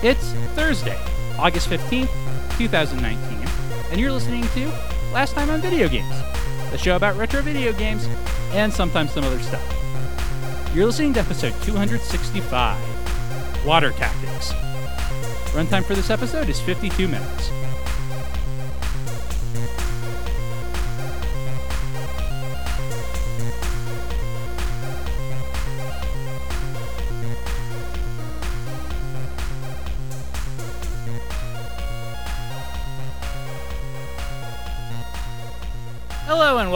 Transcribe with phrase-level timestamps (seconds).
[0.00, 0.96] It's Thursday,
[1.40, 2.08] August 15th,
[2.56, 3.18] 2019,
[3.90, 4.68] and you're listening to
[5.12, 6.14] Last Time on Video Games,
[6.70, 8.06] the show about retro video games
[8.52, 9.60] and sometimes some other stuff.
[10.72, 14.52] You're listening to episode 265 Water Tactics.
[15.50, 17.50] Runtime for this episode is 52 minutes.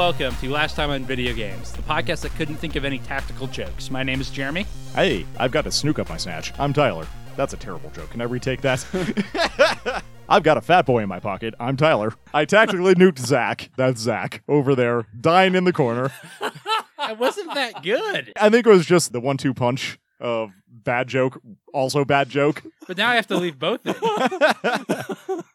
[0.03, 3.47] Welcome to Last Time on Video Games, the podcast that couldn't think of any tactical
[3.47, 3.89] jokes.
[3.89, 4.67] My name is Jeremy.
[4.97, 6.53] Hey, I've got to snook up my snatch.
[6.59, 7.07] I'm Tyler.
[7.37, 8.11] That's a terrible joke.
[8.11, 10.03] Can I retake that?
[10.29, 11.55] I've got a fat boy in my pocket.
[11.61, 12.15] I'm Tyler.
[12.35, 13.71] I tactically nuked Zach.
[13.77, 16.11] That's Zach over there, dying in the corner.
[16.99, 21.41] It wasn't that good, I think it was just the one-two punch of bad joke,
[21.75, 22.63] also bad joke.
[22.87, 23.95] but now I have to leave both in.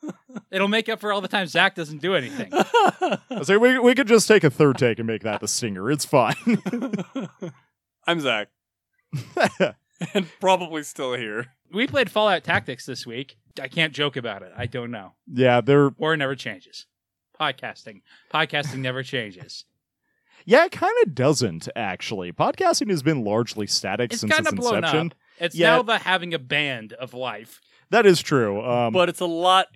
[0.52, 2.52] It'll make up for all the time Zach doesn't do anything.
[3.44, 5.92] So we we could just take a third take and make that the stinger.
[5.92, 6.34] It's fine.
[8.08, 8.50] I'm Zach.
[10.14, 11.48] and probably still here.
[11.72, 13.38] We played Fallout Tactics this week.
[13.62, 14.52] I can't joke about it.
[14.56, 15.14] I don't know.
[15.32, 16.86] yeah, they're War never changes.
[17.40, 18.02] Podcasting.
[18.34, 19.66] Podcasting never changes.
[20.46, 22.32] yeah, it kind of doesn't actually.
[22.32, 25.08] Podcasting has been largely static It's since kind its of blown inception.
[25.08, 25.14] up.
[25.40, 25.78] It's Yeah.
[25.78, 27.62] now the having a band of life.
[27.90, 28.62] That is true.
[28.64, 29.68] Um, But it's a lot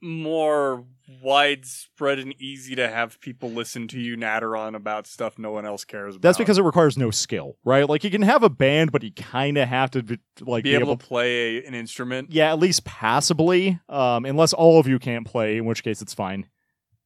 [0.00, 0.84] more
[1.22, 5.66] widespread and easy to have people listen to you natter on about stuff no one
[5.66, 6.22] else cares about.
[6.22, 7.88] That's because it requires no skill, right?
[7.88, 10.74] Like you can have a band, but you kind of have to be, like be
[10.74, 12.32] able to play a, an instrument.
[12.32, 13.80] yeah, at least passably.
[13.88, 16.46] Um, unless all of you can't play, in which case it's fine.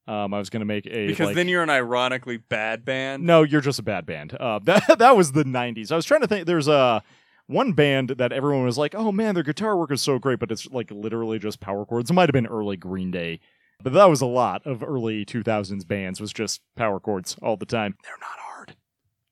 [0.07, 3.25] Um, I was gonna make a Because like- then you're an ironically bad band.
[3.25, 4.37] no, you're just a bad band.
[4.39, 5.91] Uh, that that was the '90s.
[5.91, 6.47] I was trying to think.
[6.47, 7.03] There's a
[7.47, 10.51] one band that everyone was like, "Oh man, their guitar work is so great," but
[10.51, 12.11] it's like literally just power chords.
[12.11, 13.41] It might have been early Green Day,
[13.83, 16.21] but that was a lot of early 2000s bands.
[16.21, 17.97] Was just power chords all the time.
[18.03, 18.77] They're not hard.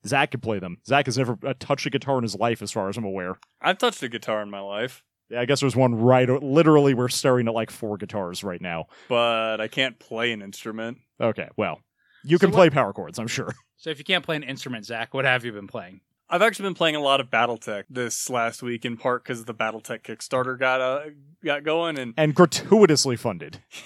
[0.05, 0.77] Zach could play them.
[0.85, 3.37] Zach has never uh, touched a guitar in his life, as far as I'm aware.
[3.61, 6.27] I've touched a guitar in my life, Yeah, I guess there's one right.
[6.29, 8.87] Literally, we're staring at like four guitars right now.
[9.07, 10.97] but I can't play an instrument.
[11.21, 11.79] Okay, well,
[12.25, 13.53] you So can what- play power chords, I'm sure.
[13.77, 16.01] So if you can't play an instrument, Zach, what have you been playing?
[16.33, 19.53] I've actually been playing a lot of BattleTech this last week, in part because the
[19.53, 21.01] BattleTech Kickstarter got uh,
[21.45, 23.59] got going, and And gratuitously funded.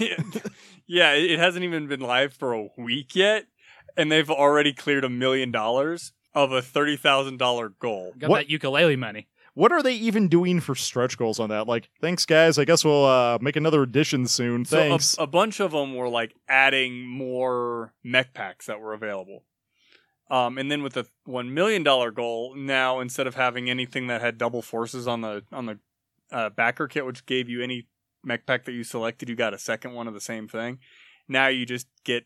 [0.88, 3.48] yeah, it it hasn't even been live for a week yet,
[3.98, 8.14] and they've already cleared a million dollars of a thirty thousand dollar goal.
[8.18, 9.28] Got What- that ukulele money.
[9.54, 11.68] What are they even doing for stretch goals on that?
[11.68, 12.60] Like, thanks, guys.
[12.60, 14.66] I guess we'll uh, make another edition soon.
[14.66, 15.16] So a, Thanks.
[15.18, 19.44] a bunch of them were like adding more mech packs that were available.
[20.30, 24.20] Um, and then with the one million dollar goal, now instead of having anything that
[24.22, 25.80] had double forces on the on the
[26.32, 27.88] uh, backer kit, which gave you any
[28.24, 30.80] mech pack that you selected, you got a second one of the same thing.
[31.30, 32.26] Now you just get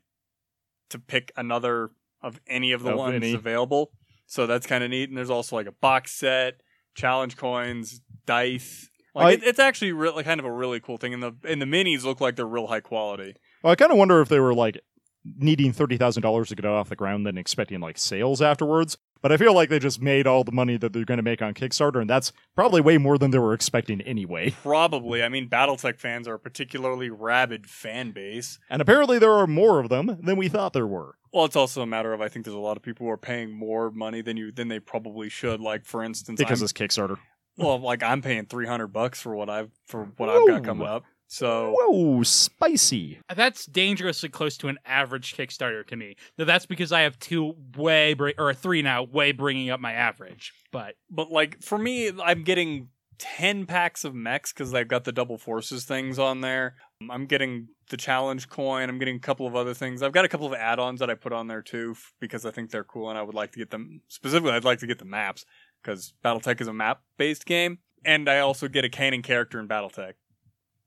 [0.90, 1.91] to pick another
[2.23, 3.34] of any of the Of ones any.
[3.34, 3.91] available.
[4.25, 5.09] So that's kind of neat.
[5.09, 6.61] And there's also like a box set,
[6.95, 8.90] challenge coins, dice.
[9.13, 11.13] Like I- it, it's actually really kind of a really cool thing.
[11.13, 13.35] And the and the minis look like they're real high quality.
[13.61, 14.79] well, I kind of wonder if they were like
[15.23, 18.97] needing thirty thousand dollars to get it off the ground, then expecting like sales afterwards.
[19.21, 21.43] But I feel like they just made all the money that they're going to make
[21.43, 24.49] on Kickstarter, and that's probably way more than they were expecting anyway.
[24.63, 25.21] Probably.
[25.21, 28.57] I mean, BattleTech fans are a particularly rabid fan base.
[28.67, 31.17] And apparently, there are more of them than we thought there were.
[31.31, 33.17] Well, it's also a matter of I think there's a lot of people who are
[33.17, 35.61] paying more money than you than they probably should.
[35.61, 37.17] Like for instance, Because I'm, it's Kickstarter.
[37.57, 40.87] well, like I'm paying three hundred bucks for what I've for what I've got coming
[40.87, 41.03] up.
[41.31, 43.21] So Whoa, spicy.
[43.33, 46.17] That's dangerously close to an average Kickstarter to me.
[46.37, 49.93] Now that's because I have two way br- or three now, way bringing up my
[49.93, 50.51] average.
[50.73, 55.13] But but like for me, I'm getting ten packs of mechs because they've got the
[55.13, 56.75] double forces things on there.
[57.09, 58.89] I'm getting the challenge coin.
[58.89, 60.03] I'm getting a couple of other things.
[60.03, 62.51] I've got a couple of add-ons that I put on there too f- because I
[62.51, 64.01] think they're cool and I would like to get them.
[64.09, 65.45] Specifically, I'd like to get the maps
[65.81, 70.13] because BattleTech is a map-based game, and I also get a canon character in BattleTech.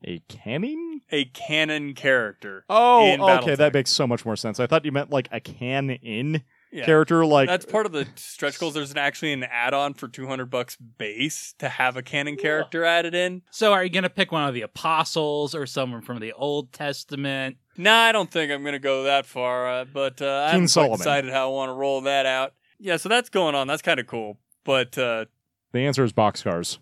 [0.06, 1.00] A canning?
[1.10, 2.64] A canon character.
[2.68, 4.60] Oh, in okay, that makes so much more sense.
[4.60, 6.84] I thought you meant like a can in Yeah.
[6.84, 8.74] character, like That's part of the stretch goals.
[8.74, 13.14] There's an, actually an add-on for 200 bucks base to have a canon character added
[13.14, 13.42] in.
[13.50, 17.56] so are you gonna pick one of the apostles or someone from the Old Testament?
[17.76, 20.60] Nah, I don't think I'm going to go that far, uh, but uh, I'm haven't
[20.60, 20.98] quite Solomon.
[20.98, 22.54] decided how I want to roll that out.
[22.78, 23.66] Yeah, so that's going on.
[23.66, 24.38] That's kind of cool.
[24.64, 25.24] But uh,
[25.72, 26.78] the answer is boxcars.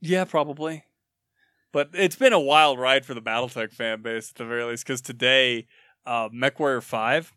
[0.00, 0.84] yeah, probably.
[1.72, 4.84] But it's been a wild ride for the BattleTech fan base at the very least,
[4.84, 5.66] because today,
[6.04, 7.32] uh, MechWarrior 5,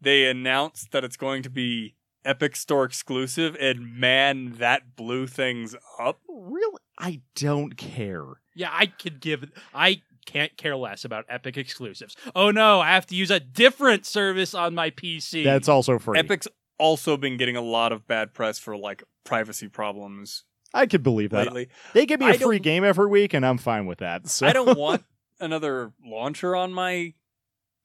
[0.00, 5.74] they announced that it's going to be Epic Store exclusive, and man, that blew things
[5.98, 6.20] up.
[6.28, 6.78] Really?
[6.98, 8.24] I don't care.
[8.54, 9.50] Yeah, I could give.
[9.74, 12.16] I can't care less about Epic exclusives.
[12.34, 15.42] Oh no, I have to use a different service on my PC.
[15.42, 16.18] That's also free.
[16.18, 16.46] Epic's
[16.78, 20.44] also been getting a lot of bad press for like privacy problems
[20.74, 21.46] I could believe that.
[21.46, 21.68] lately.
[21.92, 24.28] They give me a I free game every week, and I'm fine with that.
[24.28, 24.46] So.
[24.46, 25.04] I don't want
[25.40, 27.14] another launcher on my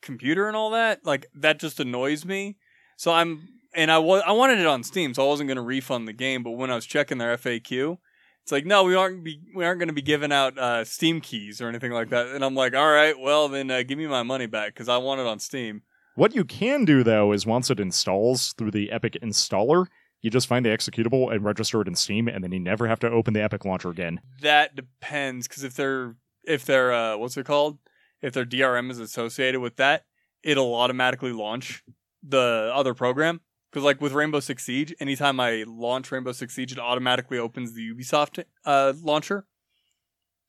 [0.02, 1.06] computer and all that.
[1.06, 2.58] Like that just annoys me.
[2.96, 5.62] So I'm and I was I wanted it on Steam, so I wasn't going to
[5.62, 6.44] refund the game.
[6.44, 7.98] But when I was checking their FAQ,
[8.44, 11.22] it's like no, we aren't be we aren't going to be giving out uh, Steam
[11.22, 12.28] keys or anything like that.
[12.28, 14.98] And I'm like, all right, well then uh, give me my money back because I
[14.98, 15.82] want it on Steam.
[16.16, 19.88] What you can do though is once it installs through the Epic installer,
[20.22, 23.00] you just find the executable and register it in Steam, and then you never have
[23.00, 24.20] to open the Epic launcher again.
[24.42, 27.78] That depends because if they're if they're uh, what's it called?
[28.22, 30.06] If their DRM is associated with that,
[30.44, 31.84] it'll automatically launch
[32.24, 33.42] the other program.
[33.72, 37.74] Because like with Rainbow Six Siege, anytime I launch Rainbow Six Siege, it automatically opens
[37.74, 39.46] the Ubisoft uh, launcher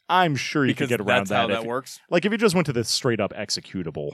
[0.08, 1.54] I'm sure you because could get around that's how that.
[1.54, 2.00] that if- works.
[2.10, 4.12] like if you just went to the straight up executable,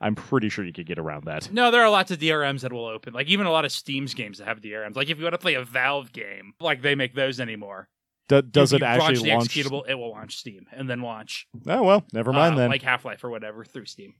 [0.00, 1.52] I'm pretty sure you could get around that.
[1.52, 3.12] No, there are lots of DRMs that will open.
[3.12, 4.96] Like even a lot of Steam's games that have DRMs.
[4.96, 7.88] Like if you want to play a Valve game, like they make those anymore.
[8.28, 9.48] Do- does If it you actually launch launch?
[9.54, 9.82] executable?
[9.88, 11.46] It will launch Steam and then launch.
[11.66, 12.70] Oh well, never mind uh, then.
[12.70, 14.14] Like Half Life or whatever through Steam.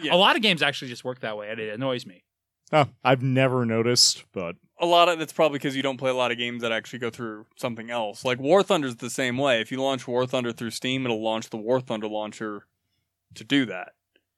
[0.00, 0.14] Yeah.
[0.14, 2.22] A lot of games actually just work that way, and it annoys me.
[2.72, 6.14] oh, I've never noticed, but A lot of that's probably because you don't play a
[6.14, 8.24] lot of games that actually go through something else.
[8.24, 9.60] Like War Thunder's the same way.
[9.60, 12.66] If you launch War Thunder through Steam, it'll launch the War Thunder launcher
[13.34, 13.92] to do that.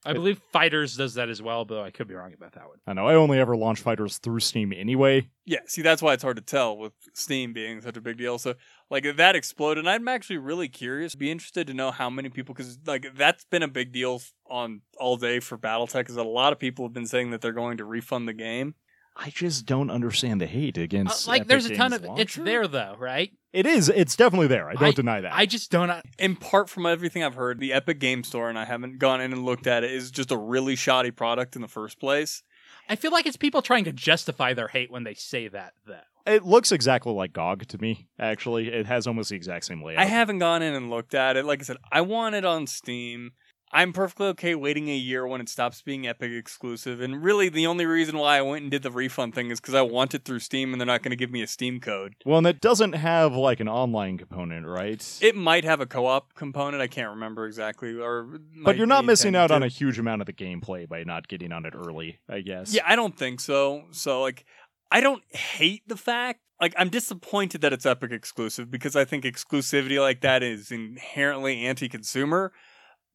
[0.05, 2.79] I believe Fighters does that as well, though I could be wrong about that one.
[2.87, 5.29] I know I only ever launch fighters through Steam anyway.
[5.45, 8.39] Yeah, see, that's why it's hard to tell with Steam being such a big deal.
[8.39, 8.55] So,
[8.91, 12.55] like, if that exploded, I'm actually really curious, be interested to know how many people,
[12.55, 14.21] because, like, that's been a big deal
[14.51, 17.41] on all day for Battletech, is that a lot of people have been saying that
[17.41, 18.75] they're going to refund the game.
[19.17, 21.29] I just don't understand the hate Uh, against.
[21.29, 23.31] like, Epic there's a ton Games of it's there though, right?
[23.53, 23.91] It is.
[23.91, 24.71] It's definitely there.
[24.71, 25.35] I don't I- deny that.
[25.35, 25.91] I just don't.
[25.91, 29.21] uh, In part from everything I've heard, the Epic Game Store, and I haven't gone
[29.21, 32.43] in and looked at it, is just a really shoddy product in the first place.
[32.89, 36.01] I feel like it's people trying to justify their hate when they say that, though.
[36.25, 38.09] It looks exactly like GOG to me.
[38.19, 40.01] Actually, it has almost the exact same layout.
[40.01, 41.45] I haven't gone in and looked at it.
[41.45, 43.33] Like I said, I want it on Steam.
[43.75, 47.01] I'm perfectly okay waiting a year when it stops being Epic exclusive.
[47.01, 49.75] And really, the only reason why I went and did the refund thing is because
[49.75, 52.15] I want it through Steam and they're not going to give me a Steam code.
[52.27, 55.03] Well, and it doesn't have like an online component, right?
[55.23, 56.83] It might have a co op component.
[56.83, 57.99] I can't remember exactly.
[57.99, 61.29] or but you're not missing out on a huge amount of the gameplay by not
[61.29, 62.19] getting on it early.
[62.29, 62.75] I guess.
[62.75, 63.85] Yeah, I don't think so.
[63.91, 64.45] So, like,
[64.91, 66.41] I don't hate the fact.
[66.61, 71.65] Like, I'm disappointed that it's Epic exclusive because I think exclusivity like that is inherently
[71.65, 72.53] anti consumer.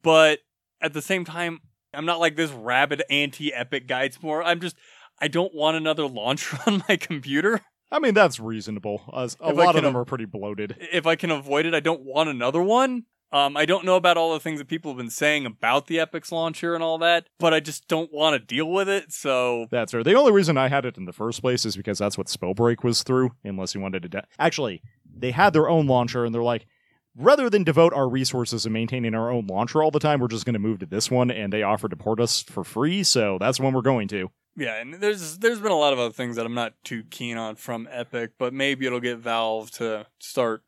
[0.02, 0.40] But
[0.82, 1.60] at the same time,
[1.94, 4.04] I'm not like this rabid anti Epic guy.
[4.04, 4.76] It's more, I'm just,
[5.20, 7.62] I don't want another launcher on my computer.
[7.90, 9.02] I mean that's reasonable.
[9.12, 10.76] Uh, a If lot of them av- are pretty bloated.
[10.92, 13.06] If I can avoid it, I don't want another one.
[13.32, 16.00] Um, I don't know about all the things that people have been saying about the
[16.00, 19.12] Epic's launcher and all that, but I just don't want to deal with it.
[19.12, 20.04] So That's right.
[20.06, 22.84] The only reason I had it in the first place is because that's what Spellbreak
[22.84, 23.32] was through.
[23.44, 26.68] Unless you wanted to, de- actually, they had their own launcher, and they're like,
[27.18, 30.46] rather than devote our resources to maintaining our own launcher all the time, we're just
[30.46, 33.38] going to move to this one, and they offered to port us for free, so
[33.40, 34.30] that's when we're going to.
[34.56, 37.38] Yeah, and there's there's been a lot of other things that I'm not too keen
[37.38, 40.64] on from Epic, but maybe it'll get Valve to start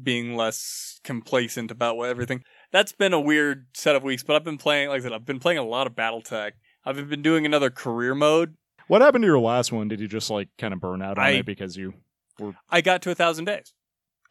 [0.00, 2.42] being less complacent about what everything.
[2.70, 5.24] That's been a weird set of weeks, but I've been playing, like I said, I've
[5.24, 6.52] been playing a lot of BattleTech.
[6.84, 8.54] I've been doing another career mode.
[8.86, 9.88] What happened to your last one?
[9.88, 11.94] Did you just like kind of burn out on I- it because you?
[12.38, 12.54] Were?
[12.70, 13.72] I got to a thousand days.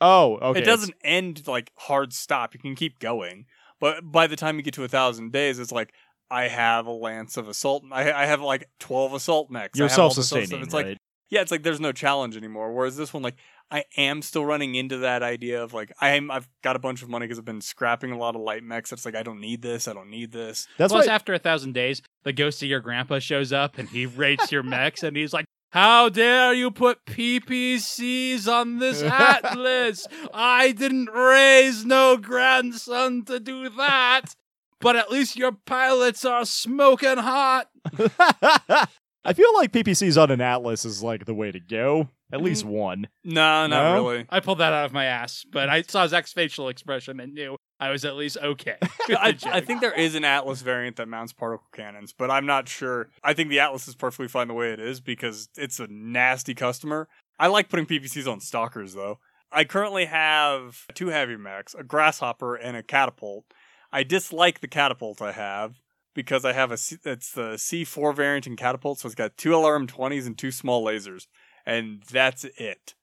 [0.02, 0.62] Oh, okay.
[0.62, 2.54] It doesn't end like hard stop.
[2.54, 3.46] You can keep going,
[3.80, 5.94] but by the time you get to a thousand days, it's like
[6.30, 7.84] I have a lance of assault.
[7.92, 9.78] I, I have like twelve assault mechs.
[9.78, 10.66] You're I have all this other self-sustaining.
[10.66, 10.88] It's right?
[10.88, 10.98] like
[11.30, 12.74] yeah, it's like there's no challenge anymore.
[12.74, 13.36] Whereas this one, like
[13.72, 17.10] I am still running into that idea of like I'm I've got a bunch of
[17.10, 18.92] money because I've been scrapping a lot of light mechs.
[18.92, 19.88] It's like I don't need this.
[19.88, 20.68] I don't need this.
[20.78, 21.14] That's Plus, why.
[21.14, 24.64] after a thousand days, the ghost of your grandpa shows up and he rates your
[24.64, 25.46] mechs and he's like,
[25.76, 30.08] How dare you put PPCs on this Atlas?
[30.34, 34.38] I didn't raise no grandson to do that.
[34.80, 37.68] But at least your pilots are smoking hot.
[38.00, 42.08] I feel like PPCs on an Atlas is like the way to go.
[42.32, 42.70] At least mm.
[42.70, 43.08] one.
[43.26, 43.94] No, not No?
[43.96, 44.26] really.
[44.30, 47.58] I pulled that out of my ass, but I saw Zach's facial expression and knew
[47.80, 48.78] I was at least okay.
[49.10, 49.38] I.
[49.46, 53.10] I think there is an Atlas variant that mounts particle cannons, but I'm not sure.
[53.24, 56.54] I think the Atlas is perfectly fine the way it is because it's a nasty
[56.54, 57.08] customer.
[57.38, 59.20] I like putting PPCs on stalkers though.
[59.52, 63.46] I currently have two heavy mechs, a grasshopper, and a catapult.
[63.92, 65.80] I dislike the catapult I have
[66.14, 69.52] because I have a C- it's the C4 variant in catapult, so it's got two
[69.52, 71.28] LRM 20s and two small lasers,
[71.66, 72.96] and that's it.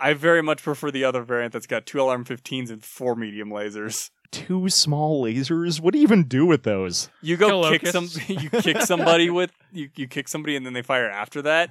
[0.00, 3.50] I very much prefer the other variant that's got two LRM 15s and four medium
[3.50, 4.10] lasers.
[4.30, 5.80] Two small lasers?
[5.80, 7.08] What do you even do with those?
[7.22, 10.74] You go Kill kick some, you kick somebody with you, you kick somebody and then
[10.74, 11.70] they fire after that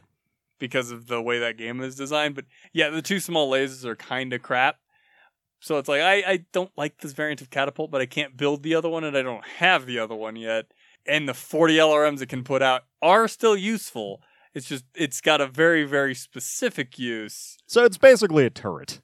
[0.59, 2.35] because of the way that game is designed.
[2.35, 4.77] But yeah, the two small lasers are kind of crap.
[5.59, 8.63] So it's like I, I don't like this variant of catapult, but I can't build
[8.63, 10.65] the other one and I don't have the other one yet.
[11.05, 14.21] And the 40 LRMs it can put out are still useful.
[14.53, 17.57] It's just it's got a very very specific use.
[17.67, 19.01] So it's basically a turret.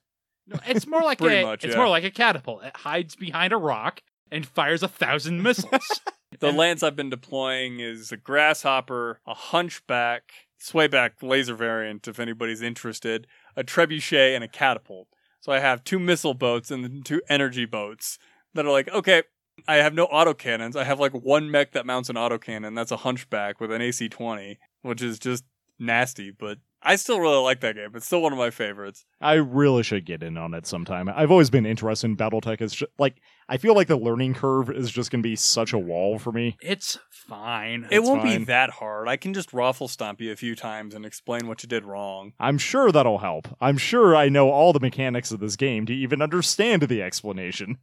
[0.47, 1.77] No, it's more like a much, it's yeah.
[1.77, 2.63] more like a catapult.
[2.63, 6.01] It hides behind a rock and fires a thousand missiles.
[6.39, 12.19] The And- lance I've been deploying is a grasshopper, a hunchback, swayback laser variant, if
[12.19, 15.07] anybody's interested, a trebuchet, and a catapult.
[15.41, 18.17] So I have two missile boats and two energy boats
[18.55, 19.21] that are like, okay,
[19.67, 20.75] I have no autocannons.
[20.75, 22.75] I have like one mech that mounts an autocannon.
[22.75, 25.43] That's a hunchback with an AC 20, which is just
[25.79, 27.89] nasty, but I still really like that game.
[27.95, 29.05] It's still one of my favorites.
[29.21, 31.07] I really should get in on it sometime.
[31.09, 32.59] I've always been interested in BattleTech.
[32.61, 33.15] It's just, like
[33.49, 36.31] I feel like the learning curve is just going to be such a wall for
[36.31, 36.57] me.
[36.61, 37.85] it's fine.
[37.89, 38.39] It It's won't fine.
[38.39, 39.07] be that hard.
[39.07, 42.33] I can just raffle stomp you a few times and explain what you did wrong.
[42.39, 43.47] I'm sure that'll help.
[43.61, 47.77] I'm sure I know all the mechanics of this game to even understand the explanation.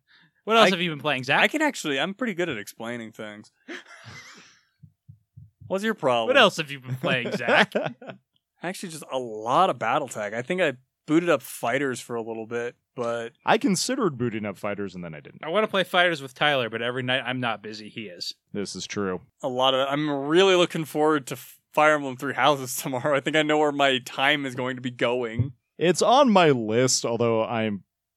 [0.45, 1.41] what else I- have you been playing, Zack?
[1.41, 1.99] I can actually.
[1.99, 3.51] I'm pretty good at explaining things.
[5.71, 6.27] What's your problem?
[6.27, 7.73] What else have you been playing, Zach?
[8.63, 10.35] Actually, just a lot of Battle BattleTech.
[10.35, 10.73] I think I
[11.07, 15.15] booted up fighters for a little bit, but I considered booting up fighters and then
[15.15, 15.45] I didn't.
[15.45, 17.89] I want to play fighters with Tyler, but every night I'm not busy.
[17.89, 18.35] He is.
[18.53, 19.21] This is true.
[19.45, 19.87] a lot of.
[19.89, 21.37] I'm really looking forward to
[21.73, 23.17] Fire Emblem Three Houses tomorrow.
[23.17, 25.53] I think I know where my time is going to be going.
[25.79, 27.71] It's on my list, although I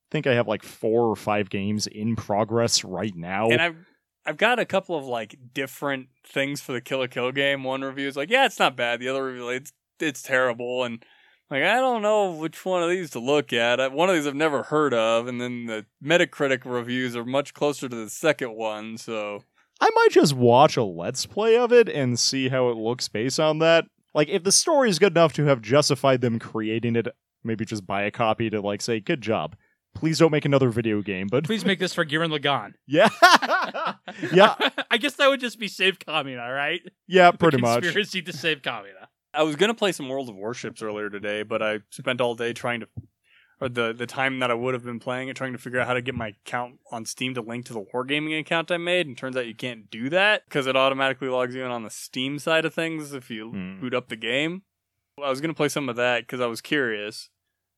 [0.10, 3.50] think I have like four or five games in progress right now.
[3.50, 3.76] And I've
[4.26, 7.64] I've got a couple of like different things for the Kill la Kill game.
[7.64, 9.00] One review is like, yeah, it's not bad.
[9.00, 10.84] The other review, like, it's it's terrible.
[10.84, 11.04] And
[11.50, 13.92] like, I don't know which one of these to look at.
[13.92, 17.90] One of these I've never heard of, and then the Metacritic reviews are much closer
[17.90, 18.98] to the second one.
[18.98, 19.44] So
[19.80, 23.40] I might just watch a let's play of it and see how it looks based
[23.40, 23.86] on that.
[24.14, 27.08] Like, if the story is good enough to have justified them creating it,
[27.44, 29.56] maybe just buy a copy to like say, "Good job."
[29.96, 32.74] Please don't make another video game, but Please make this for Gurren Lagann.
[32.88, 33.10] yeah,
[34.34, 34.56] yeah,
[34.92, 36.82] I guess that would just be save Kamina, right?
[37.08, 37.84] yeah, The pretty much.
[37.84, 39.08] Conspiracy to save Kamina.
[39.34, 42.54] I was gonna play some World of Warships earlier today, but I spent all day
[42.54, 42.88] trying to,
[43.62, 45.88] or the the time that I would have been playing it, trying to figure out
[45.88, 49.08] how to get my account on Steam to link to the Wargaming account I made.
[49.08, 51.90] And turns out you can't do that because it automatically logs you in on the
[51.90, 53.80] Steam side of things if you Hmm.
[53.82, 54.64] boot up the game.
[55.24, 57.30] I was gonna play some of that because I was curious.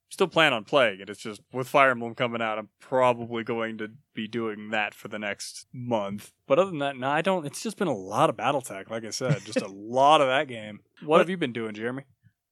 [0.10, 1.10] Still plan on playing it.
[1.10, 5.08] It's just with Fire Emblem coming out, I'm probably going to be doing that for
[5.08, 6.32] the next month.
[6.48, 7.46] But other than that, no, I don't.
[7.46, 10.48] It's just been a lot of BattleTech, like I said, just a lot of that
[10.48, 10.80] game.
[11.04, 12.04] What have you been doing, Jeremy?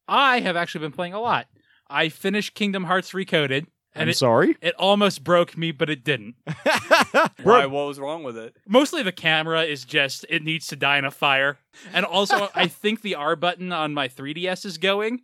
[0.08, 1.48] I have actually been playing a lot.
[1.90, 4.58] I finished Kingdom Hearts Recoded, and I'm it, sorry.
[4.62, 6.36] it almost broke me, but it didn't.
[7.44, 7.66] Why?
[7.68, 8.56] What was wrong with it?
[8.68, 11.60] Mostly the camera is just, it needs to die in a fire.
[11.94, 15.22] And also, I think the R button on my 3DS is going,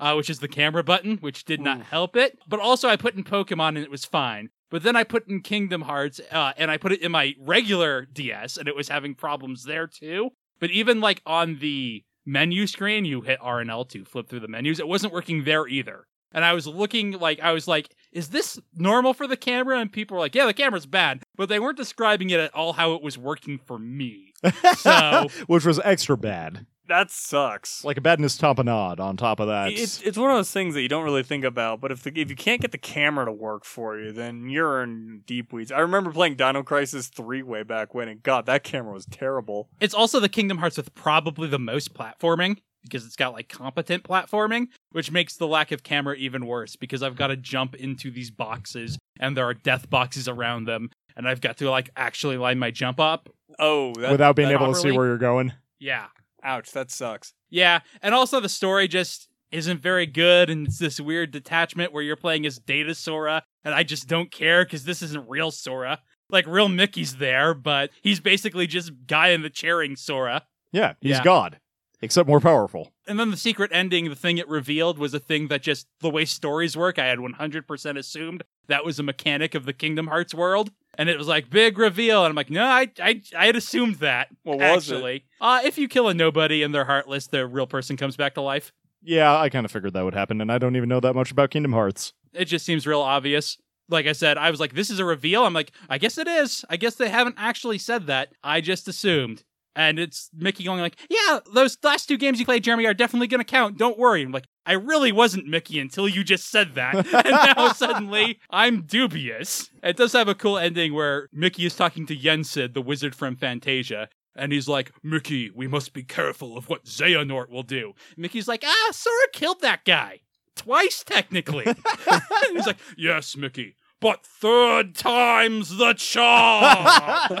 [0.00, 2.38] uh, which is the camera button, which did not help it.
[2.48, 4.48] But also, I put in Pokemon and it was fine.
[4.70, 8.06] But then I put in Kingdom Hearts, uh, and I put it in my regular
[8.12, 10.30] DS, and it was having problems there too.
[10.60, 14.40] But even like on the menu screen, you hit R and L to flip through
[14.40, 14.78] the menus.
[14.80, 16.06] It wasn't working there either.
[16.32, 19.80] And I was looking like I was like, is this normal for the camera?
[19.80, 22.74] And people were like, yeah, the camera's bad, but they weren't describing it at all
[22.74, 24.32] how it was working for me.
[24.76, 26.66] So- which was extra bad.
[26.90, 27.84] That sucks.
[27.84, 29.70] Like a badness tamponade on top of that.
[29.70, 31.80] it's it's one of those things that you don't really think about.
[31.80, 34.82] But if the, if you can't get the camera to work for you, then you're
[34.82, 35.70] in deep weeds.
[35.70, 39.68] I remember playing Dino Crisis three way back when, and God, that camera was terrible.
[39.78, 44.02] It's also the Kingdom Hearts with probably the most platforming because it's got like competent
[44.02, 48.10] platforming, which makes the lack of camera even worse because I've got to jump into
[48.10, 52.36] these boxes and there are death boxes around them and I've got to like actually
[52.36, 53.28] line my jump up.
[53.60, 55.52] Oh, that, without being that- able to see where you're going.
[55.78, 56.06] Yeah.
[56.42, 57.32] Ouch, that sucks.
[57.48, 62.02] Yeah, and also the story just isn't very good, and it's this weird detachment where
[62.02, 66.00] you're playing as Data Sora, and I just don't care because this isn't real Sora.
[66.28, 70.44] Like real Mickey's there, but he's basically just guy in the chairing Sora.
[70.70, 71.24] Yeah, he's Yeah.
[71.24, 71.58] God,
[72.00, 72.92] except more powerful.
[73.08, 76.10] And then the secret ending, the thing it revealed was a thing that just the
[76.10, 80.32] way stories work, I had 100% assumed that was a mechanic of the Kingdom Hearts
[80.32, 80.70] world.
[80.98, 83.96] And it was like big reveal, and I'm like, no, I, I, I had assumed
[83.96, 84.28] that.
[84.42, 84.94] What was it?
[84.94, 88.34] actually, uh, if you kill a nobody and they're heartless, the real person comes back
[88.34, 88.72] to life.
[89.02, 91.30] Yeah, I kind of figured that would happen, and I don't even know that much
[91.30, 92.12] about Kingdom Hearts.
[92.34, 93.56] It just seems real obvious.
[93.88, 95.44] Like I said, I was like, this is a reveal.
[95.44, 96.64] I'm like, I guess it is.
[96.68, 98.32] I guess they haven't actually said that.
[98.44, 99.42] I just assumed.
[99.80, 103.28] And it's Mickey going like, "Yeah, those last two games you played, Jeremy, are definitely
[103.28, 103.78] going to count.
[103.78, 106.94] Don't worry." I'm like, "I really wasn't Mickey until you just said that."
[107.24, 109.70] and now suddenly I'm dubious.
[109.82, 113.36] It does have a cool ending where Mickey is talking to Yensid, the wizard from
[113.36, 117.94] Fantasia, and he's like, Mickey, we must be careful of what Xehanort will do.
[118.18, 120.20] Mickey's like, ah, Sora killed that guy.
[120.56, 121.64] Twice, technically.
[122.52, 127.38] he's like, yes, Mickey, but third time's the charm.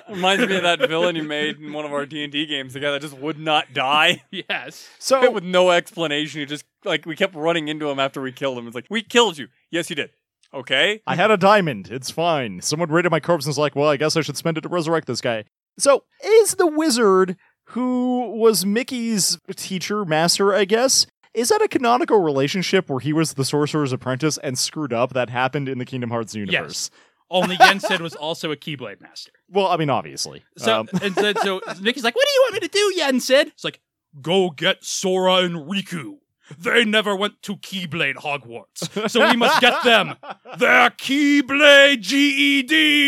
[0.08, 2.72] Reminds me of that villain you made in one of our D and D games.
[2.72, 4.88] The guy that just would not die yes.
[4.98, 6.40] So with no explanation.
[6.40, 8.66] you just like we kept running into him after we killed him.
[8.66, 9.48] It's like we killed you.
[9.70, 10.10] Yes, you did.
[10.54, 11.02] Okay.
[11.06, 11.88] I had a diamond.
[11.90, 12.62] It's fine.
[12.62, 14.68] Someone raided my corpse and was like, well, I guess I should spend it to
[14.68, 15.44] resurrect this guy.
[15.78, 17.36] So, is the wizard
[17.70, 23.34] who was Mickey's teacher, master, I guess, is that a canonical relationship where he was
[23.34, 26.90] the sorcerer's apprentice and screwed up that happened in the Kingdom Hearts universe?
[26.90, 26.90] Yes.
[27.30, 29.32] Only Yensid was also a Keyblade master.
[29.48, 30.42] Well, I mean, obviously.
[30.58, 33.46] So, Um, and so, so Mickey's like, what do you want me to do, Yensid?
[33.46, 33.80] It's like,
[34.20, 36.16] go get Sora and Riku.
[36.58, 40.14] They never went to Keyblade Hogwarts, so we must get them
[40.58, 42.02] their Keyblade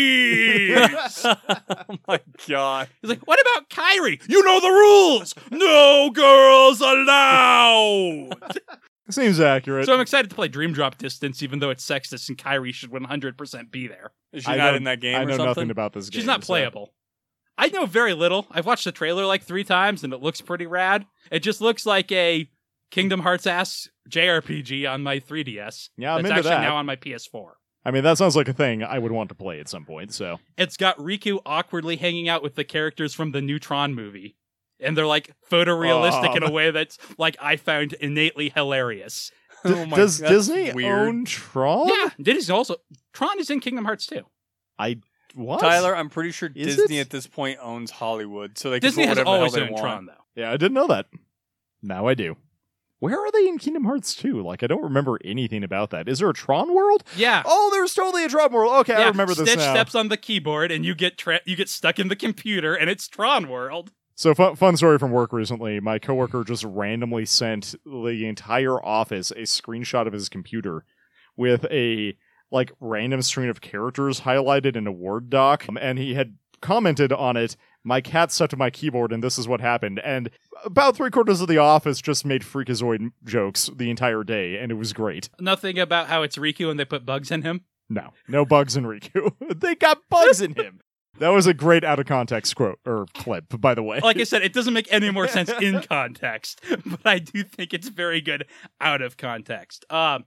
[0.09, 1.25] GEDs.
[1.89, 2.89] oh my god.
[3.01, 4.21] He's like, what about Kairi?
[4.27, 5.33] You know the rules.
[5.51, 8.31] No girls allowed.
[9.09, 9.85] seems accurate.
[9.87, 12.91] so I'm excited to play Dream Drop Distance, even though it's sexist and Kairi should
[12.91, 14.11] 100% be there.
[14.33, 15.45] Is she I not know- in that game I or know something?
[15.47, 16.19] nothing about this game.
[16.19, 16.93] She's not so- playable.
[17.57, 18.47] I know very little.
[18.51, 21.05] I've watched the trailer like three times and it looks pretty rad.
[21.29, 22.49] It just looks like a
[22.91, 25.89] Kingdom Hearts ass JRPG on my 3DS.
[25.97, 26.61] Yeah, I'm That's into actually that.
[26.61, 27.51] now on my PS4.
[27.85, 30.13] I mean, that sounds like a thing I would want to play at some point.
[30.13, 34.35] So, It's got Riku awkwardly hanging out with the characters from the new Tron movie.
[34.81, 39.31] And they're like photorealistic in a way that's like I found innately hilarious.
[39.65, 41.09] Oh my- does that's Disney weird.
[41.09, 41.89] own Tron?
[41.89, 42.77] Yeah, Disney's also
[43.11, 44.21] Tron is in Kingdom Hearts too.
[44.77, 44.99] I
[45.35, 45.59] what?
[45.59, 47.01] Tyler, I'm pretty sure Is Disney it?
[47.01, 49.67] at this point owns Hollywood, so they Disney can has put whatever always the hell
[49.67, 50.07] owned they Tron want.
[50.07, 50.41] though.
[50.41, 51.07] Yeah, I didn't know that.
[51.83, 52.37] Now I do.
[52.99, 54.41] Where are they in Kingdom Hearts 2?
[54.43, 56.09] Like, I don't remember anything about that.
[56.09, 57.03] Is there a Tron world?
[57.15, 57.43] Yeah.
[57.45, 58.73] Oh, there's totally a Tron world.
[58.81, 59.73] Okay, I yeah, remember this Stitch now.
[59.73, 62.89] steps on the keyboard and you get tra- you get stuck in the computer and
[62.89, 63.91] it's Tron World.
[64.15, 65.79] So fun, fun story from work recently.
[65.79, 70.83] My coworker just randomly sent the entire office a screenshot of his computer
[71.37, 72.17] with a
[72.51, 77.13] like random string of characters highlighted in a Word doc, Um, and he had commented
[77.13, 77.55] on it.
[77.83, 79.99] My cat stuck to my keyboard, and this is what happened.
[80.03, 80.29] And
[80.65, 84.75] about three quarters of the office just made Freakazoid jokes the entire day, and it
[84.75, 85.29] was great.
[85.39, 87.61] Nothing about how it's Riku and they put bugs in him.
[87.89, 89.31] No, no bugs in Riku.
[89.59, 90.81] they got bugs in him.
[91.19, 93.99] That was a great out of context quote or clip, by the way.
[94.01, 97.73] Like I said, it doesn't make any more sense in context, but I do think
[97.73, 98.45] it's very good
[98.79, 99.85] out of context.
[99.89, 100.25] Um,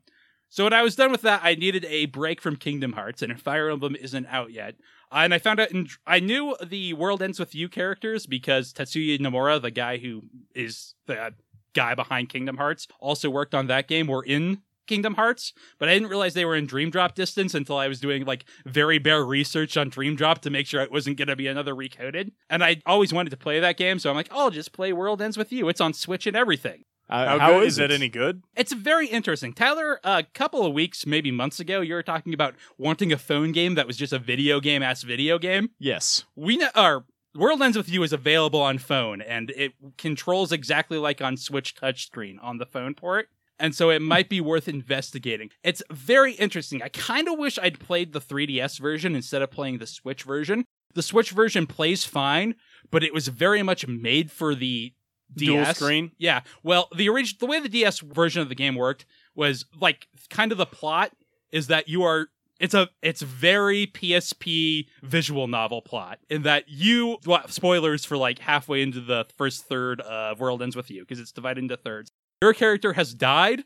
[0.51, 3.41] so when I was done with that, I needed a break from Kingdom Hearts, and
[3.41, 4.75] Fire Emblem isn't out yet.
[5.13, 8.73] Uh, and I found out, in, I knew the World Ends with You characters because
[8.73, 10.23] Tetsuya Nomura, the guy who
[10.55, 11.35] is the
[11.75, 14.07] guy behind Kingdom Hearts, also worked on that game.
[14.07, 17.77] Were in Kingdom Hearts, but I didn't realize they were in Dream Drop distance until
[17.77, 21.19] I was doing like very bare research on Dream Drop to make sure it wasn't
[21.19, 22.33] going to be another recoded.
[22.51, 25.23] And I always wanted to play that game, so I'm like, I'll just play World
[25.23, 25.69] Ends with You.
[25.69, 26.85] It's on Switch and everything.
[27.13, 28.43] Uh, How, good is it any good?
[28.57, 29.53] It's very interesting.
[29.53, 33.53] Tyler, a couple of weeks, maybe months ago, you were talking about wanting a phone
[33.53, 35.69] game that was just a video game ass video game.
[35.79, 36.25] Yes.
[36.37, 40.97] We know our World Ends with You is available on phone, and it controls exactly
[40.97, 43.29] like on Switch touchscreen on the phone port.
[43.59, 45.51] And so it might be worth investigating.
[45.63, 46.83] It's very interesting.
[46.83, 50.65] I kind of wish I'd played the 3DS version instead of playing the Switch version.
[50.95, 52.55] The Switch version plays fine,
[52.91, 54.95] but it was very much made for the
[55.35, 55.77] Dual DS.
[55.77, 56.13] screen?
[56.19, 56.41] Yeah.
[56.63, 60.53] Well, the original the way the DS version of the game worked was like kind
[60.53, 61.13] of the plot
[61.51, 62.29] is that you are
[62.61, 68.39] it's a it's very PSP visual novel plot in that you well, spoilers for like
[68.39, 72.13] halfway into the first third of World Ends with You because it's divided into thirds.
[72.41, 73.65] Your character has died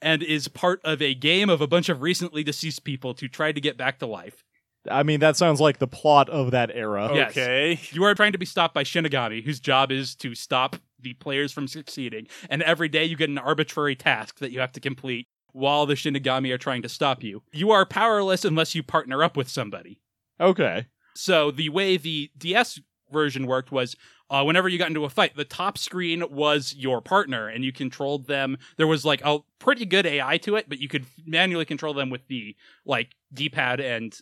[0.00, 3.50] and is part of a game of a bunch of recently deceased people to try
[3.50, 4.44] to get back to life.
[4.90, 7.10] I mean, that sounds like the plot of that era.
[7.14, 7.30] Yes.
[7.32, 7.80] Okay.
[7.90, 11.52] You are trying to be stopped by Shinigami, whose job is to stop the players
[11.52, 12.26] from succeeding.
[12.50, 15.94] And every day you get an arbitrary task that you have to complete while the
[15.94, 17.42] Shinigami are trying to stop you.
[17.52, 20.00] You are powerless unless you partner up with somebody.
[20.40, 20.86] Okay.
[21.14, 23.96] So the way the DS version worked was
[24.30, 27.72] uh, whenever you got into a fight, the top screen was your partner and you
[27.72, 28.58] controlled them.
[28.76, 32.10] There was like a pretty good AI to it, but you could manually control them
[32.10, 34.16] with the like D-pad and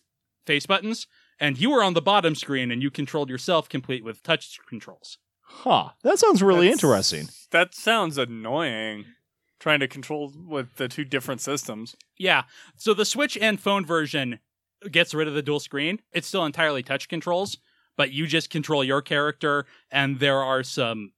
[0.46, 1.06] face buttons.
[1.38, 5.18] And you were on the bottom screen and you controlled yourself complete with touch controls.
[5.42, 5.90] Huh.
[6.02, 7.28] That sounds really That's- interesting.
[7.50, 9.04] That sounds annoying.
[9.58, 11.96] Trying to control with the two different systems.
[12.18, 12.42] Yeah.
[12.76, 14.40] So the Switch and phone version
[14.90, 16.00] gets rid of the dual screen.
[16.12, 17.56] It's still entirely touch controls,
[17.96, 21.12] but you just control your character, and there are some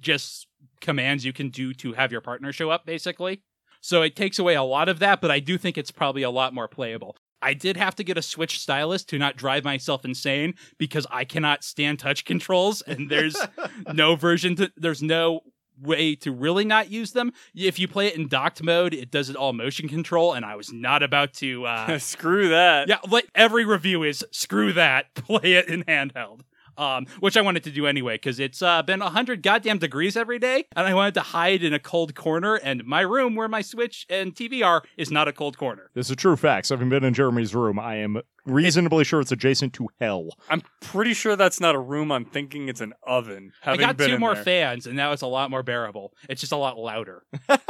[0.00, 0.46] just
[0.80, 3.42] commands you can do to have your partner show up, basically.
[3.82, 6.30] So it takes away a lot of that, but I do think it's probably a
[6.30, 7.16] lot more playable.
[7.44, 11.24] I did have to get a Switch stylus to not drive myself insane because I
[11.24, 13.36] cannot stand touch controls, and there's
[13.92, 15.40] no version to, there's no
[15.80, 17.32] way to really not use them.
[17.54, 20.56] If you play it in docked mode, it does it all motion control, and I
[20.56, 21.66] was not about to.
[21.66, 22.88] Uh, Screw that.
[22.88, 25.14] yeah, like every review is screw that.
[25.14, 26.40] Play it in handheld.
[26.76, 30.38] Um, which I wanted to do anyway because it's uh, been hundred goddamn degrees every
[30.38, 32.56] day, and I wanted to hide in a cold corner.
[32.56, 35.90] And my room, where my Switch and TV are, is not a cold corner.
[35.94, 36.70] This is true facts.
[36.70, 40.28] Having been in Jeremy's room, I am reasonably sure it's adjacent to hell.
[40.50, 42.12] I'm pretty sure that's not a room.
[42.12, 43.52] I'm thinking it's an oven.
[43.62, 44.44] Having I got been two more there.
[44.44, 46.12] fans, and now it's a lot more bearable.
[46.28, 47.24] It's just a lot louder.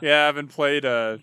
[0.00, 1.18] Yeah, I haven't played uh,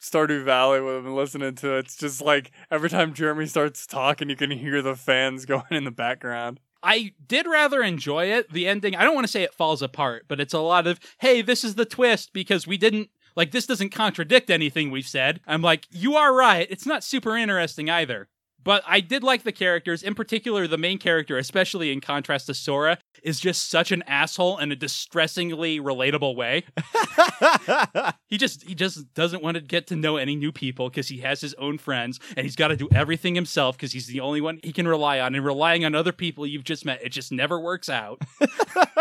[0.00, 1.86] Stardew Valley with him and listening to it.
[1.86, 5.84] It's just like every time Jeremy starts talking, you can hear the fans going in
[5.84, 6.60] the background.
[6.82, 8.52] I did rather enjoy it.
[8.52, 11.00] The ending, I don't want to say it falls apart, but it's a lot of,
[11.18, 15.40] hey, this is the twist because we didn't, like, this doesn't contradict anything we've said.
[15.46, 16.66] I'm like, you are right.
[16.70, 18.28] It's not super interesting either.
[18.66, 22.54] But I did like the characters, in particular, the main character, especially in contrast to
[22.54, 26.64] Sora, is just such an asshole in a distressingly relatable way.
[28.28, 31.18] He just he just doesn't want to get to know any new people because he
[31.18, 34.40] has his own friends and he's got to do everything himself because he's the only
[34.40, 35.34] one he can rely on.
[35.34, 38.20] And relying on other people you've just met, it just never works out.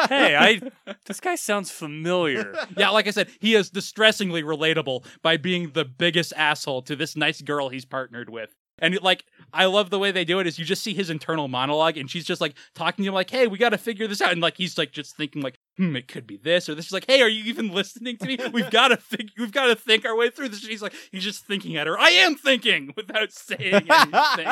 [0.10, 0.62] Hey, I
[1.06, 2.54] this guy sounds familiar.
[2.78, 7.16] yeah, like I said, he is distressingly relatable by being the biggest asshole to this
[7.16, 8.54] nice girl he's partnered with.
[8.80, 10.48] And like, I love the way they do it.
[10.48, 13.30] Is you just see his internal monologue, and she's just like talking to him, like,
[13.30, 15.96] "Hey, we got to figure this out," and like he's like just thinking, like, "Hmm,
[15.96, 18.38] it could be this or this." She's like, "Hey, are you even listening to me?
[18.52, 19.30] We've got to think.
[19.38, 21.88] We've got to think our way through this." And he's like, he's just thinking at
[21.88, 21.98] her.
[21.98, 24.48] I am thinking without saying anything.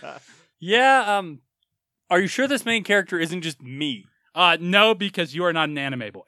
[0.62, 1.40] Yeah, um
[2.10, 4.06] are you sure this main character isn't just me?
[4.34, 6.24] uh, no, because you are not an anime boy.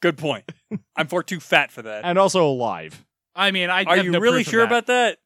[0.00, 0.50] Good point.
[0.96, 2.04] I'm far too fat for that.
[2.04, 3.04] and also alive.
[3.34, 4.66] I mean, I Are have you no really proof sure that.
[4.66, 5.18] about that?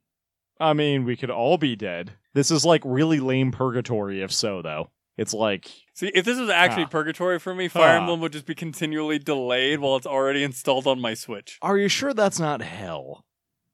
[0.60, 2.12] I mean, we could all be dead.
[2.34, 4.90] This is like really lame purgatory, if so, though.
[5.16, 6.88] It's like, See, if this was actually Ah.
[6.88, 8.00] purgatory for me, Fire Ah.
[8.00, 11.58] Emblem would just be continually delayed while it's already installed on my Switch.
[11.62, 13.24] are you sure that's not hell?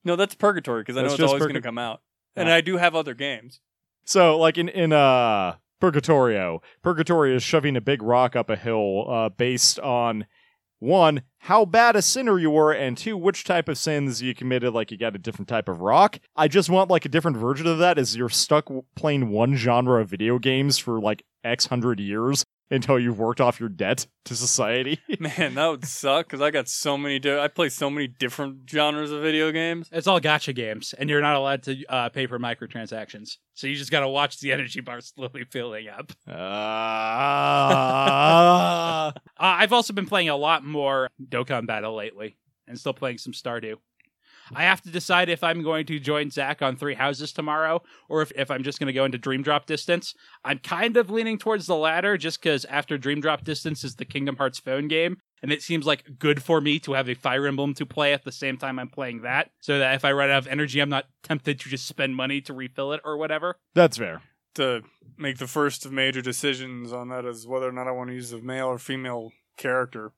[0.05, 2.01] No, that's purgatory because I know it's always purga- going to come out.
[2.35, 2.55] And Ah.
[2.55, 3.61] I do have other games.
[4.05, 9.05] So, like in in uh Purgatorio, Purgatorio is shoving a big rock up a hill,
[9.11, 10.27] uh, based on
[10.79, 14.73] one how bad a sinner you were, and two which type of sins you committed.
[14.73, 16.19] Like you got a different type of rock.
[16.35, 17.99] I just want like a different version of that.
[17.99, 22.99] Is you're stuck playing one genre of video games for like X hundred years until
[22.99, 24.99] you've worked off your debt to society.
[25.21, 27.19] Man, that would suck because I got so many.
[27.19, 29.89] Di- I play so many different genres of video games.
[29.93, 33.37] It's all gacha games, and you're not allowed to uh, pay for microtransactions.
[33.55, 36.13] So you just got to watch the energy bar slowly filling up.
[36.27, 36.33] Uh,
[39.07, 43.33] Uh, I've also been playing a lot more Dokkan Battle lately, and still playing some
[43.33, 43.77] Stardew.
[44.55, 48.23] I have to decide if I'm going to join Zach on Three Houses tomorrow, or
[48.23, 50.15] if, if I'm just going to go into Dream Drop Distance.
[50.45, 54.05] I'm kind of leaning towards the latter, just because after Dream Drop Distance is the
[54.05, 57.47] Kingdom Hearts phone game, and it seems like good for me to have a Fire
[57.47, 60.31] Emblem to play at the same time I'm playing that, so that if I run
[60.31, 63.57] out of energy, I'm not tempted to just spend money to refill it or whatever.
[63.75, 64.23] that's fair.
[64.55, 64.81] To
[65.19, 68.15] make the first of major decisions on that is whether or not I want to
[68.15, 70.13] use a male or female character.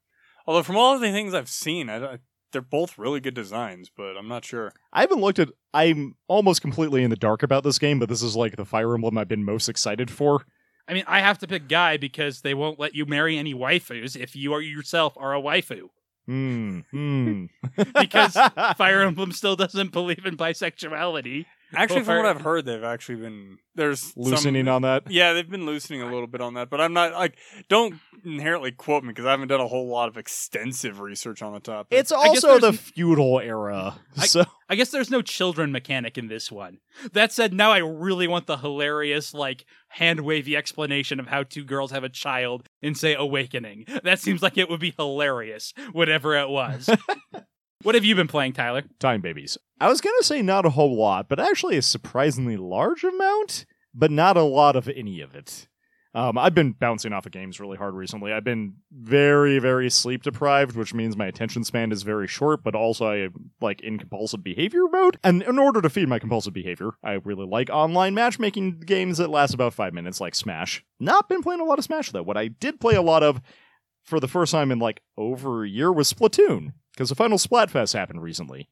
[0.47, 2.19] Although from all of the things I've seen, I, I-
[2.53, 4.73] they're both really good designs, but I'm not sure.
[4.93, 5.51] I haven't looked at.
[5.75, 8.95] I'm almost completely in the dark about this game, but this is like the Fire
[8.95, 10.45] Emblem I've been most excited for.
[10.89, 14.17] I mean, I have to pick guy because they won't let you marry any waifus
[14.17, 15.89] if you are yourself are a waifu.
[16.27, 16.81] Hmm.
[16.91, 17.45] Hmm.
[17.99, 18.37] Because
[18.77, 21.47] Fire Emblem still doesn't believe in bisexuality.
[21.75, 25.11] Actually, from what I've heard, they've actually been there's loosening some, on that.
[25.11, 27.37] Yeah, they've been loosening a little bit on that, but I'm not like
[27.69, 31.53] don't inherently quote me because I haven't done a whole lot of extensive research on
[31.53, 31.99] the topic.
[31.99, 36.51] It's also the feudal era, I- so I guess there's no children mechanic in this
[36.51, 36.79] one.
[37.13, 41.65] That said, now I really want the hilarious, like, hand wavy explanation of how two
[41.65, 43.87] girls have a child in, say, Awakening.
[44.03, 46.91] That seems like it would be hilarious, whatever it was.
[47.83, 48.85] what have you been playing, Tyler?
[48.99, 49.59] time babies.
[49.81, 53.65] I was gonna say not a whole lot, but actually a surprisingly large amount,
[53.95, 55.69] but not a lot of any of it.
[56.15, 58.33] Um, I've been bouncing off of games really hard recently.
[58.33, 62.75] I've been very, very sleep deprived, which means my attention span is very short, but
[62.75, 65.19] also I am like in compulsive behavior mode.
[65.23, 69.29] And in order to feed my compulsive behavior, I really like online matchmaking games that
[69.31, 70.83] last about five minutes, like Smash.
[70.99, 72.23] Not been playing a lot of Smash though.
[72.23, 73.43] What I did play a lot of
[74.09, 77.93] for the first time in like over a year was Splatoon, because the final Splatfest
[77.93, 78.69] happened recently.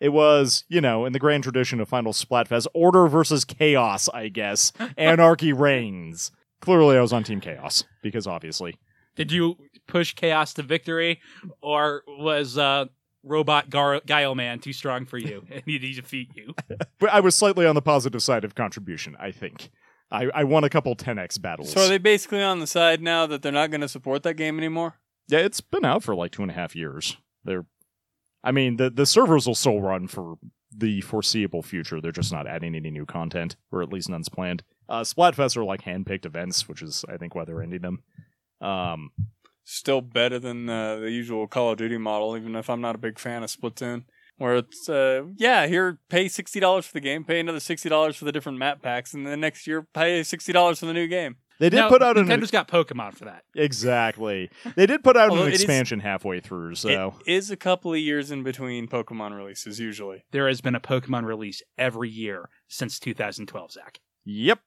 [0.00, 4.28] It was, you know, in the grand tradition of Final Splatfest, order versus chaos, I
[4.28, 4.72] guess.
[4.96, 6.30] Anarchy reigns.
[6.60, 8.76] Clearly, I was on Team Chaos because obviously.
[9.16, 9.56] Did you
[9.88, 11.20] push chaos to victory,
[11.60, 12.84] or was uh,
[13.24, 16.54] robot Gar- Guile Man too strong for you and he defeat you?
[17.00, 19.70] But I was slightly on the positive side of contribution, I think.
[20.10, 21.72] I, I won a couple 10x battles.
[21.72, 24.34] So are they basically on the side now that they're not going to support that
[24.34, 24.94] game anymore?
[25.28, 27.18] Yeah, it's been out for like two and a half years.
[27.44, 27.66] They're,
[28.42, 30.36] I mean, the the servers will still run for
[30.74, 32.00] the foreseeable future.
[32.00, 34.62] They're just not adding any new content, or at least none's planned.
[34.88, 38.02] Uh, Splatfests are like handpicked events, which is I think why they're ending them.
[38.60, 39.10] Um,
[39.64, 42.98] Still better than uh, the usual Call of Duty model, even if I'm not a
[42.98, 44.04] big fan of Splatoon.
[44.38, 48.32] Where it's, uh, yeah, here, pay $60 for the game, pay another $60 for the
[48.32, 51.36] different map packs, and then next year, pay $60 for the new game.
[51.58, 53.42] they did No, put out an Nintendo's got Pokemon for that.
[53.56, 54.48] exactly.
[54.76, 56.76] They did put out an it is- expansion halfway through.
[56.76, 60.24] So It is a couple of years in between Pokemon releases, usually.
[60.30, 63.98] There has been a Pokemon release every year since 2012, Zach.
[64.24, 64.60] yep,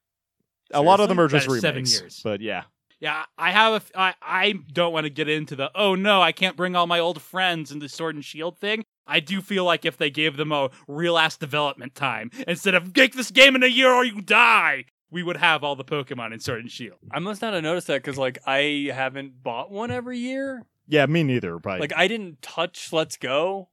[0.70, 1.98] a lot of them are just That is seven remakes.
[2.00, 2.20] years.
[2.22, 2.64] But yeah,
[3.00, 3.76] Yeah, I have a.
[3.76, 5.70] f- I, I don't want to get into the.
[5.74, 8.84] Oh no, I can't bring all my old friends in the Sword and Shield thing.
[9.06, 12.96] I do feel like if they gave them a real ass development time instead of
[12.96, 16.32] make this game in a year or you die, we would have all the Pokemon
[16.32, 16.98] in Sword and Shield.
[17.10, 20.64] I must not have noticed that because, like, I haven't bought one every year.
[20.88, 21.58] yeah, me neither.
[21.58, 23.68] But Like, I didn't touch Let's Go.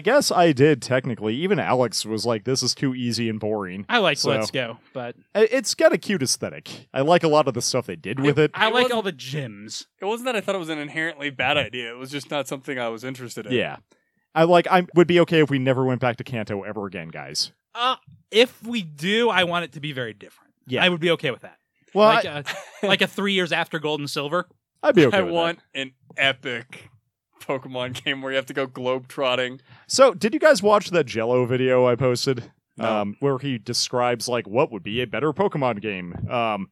[0.00, 1.34] I guess I did technically.
[1.34, 4.78] Even Alex was like, "This is too easy and boring." I like So- Let's Go,
[4.92, 6.86] but It's got a cute aesthetic.
[6.94, 8.52] I like a lot of the stuff they did with it.
[8.54, 9.86] I It like wasn't- all the gyms.
[10.00, 11.90] It wasn't that I thought it was an inherently bad idea.
[11.90, 13.52] It was just not something I was interested in.
[13.52, 13.78] Yeah,
[14.38, 14.68] I like.
[14.68, 17.50] I would be okay if we never went back to Kanto ever again, guys.
[17.74, 17.96] Uh,
[18.30, 20.52] if we do, I want it to be very different.
[20.68, 20.84] Yeah.
[20.84, 21.58] I would be okay with that.
[21.92, 22.44] Well, like I,
[22.82, 24.46] a, like a three years after Gold and Silver.
[24.80, 25.16] I'd be okay.
[25.16, 26.88] I with want an epic
[27.42, 29.60] Pokemon game where you have to go globe trotting.
[29.88, 32.52] So, did you guys watch that Jello video I posted?
[32.76, 33.00] No.
[33.00, 36.14] Um, where he describes like what would be a better Pokemon game.
[36.30, 36.68] Um,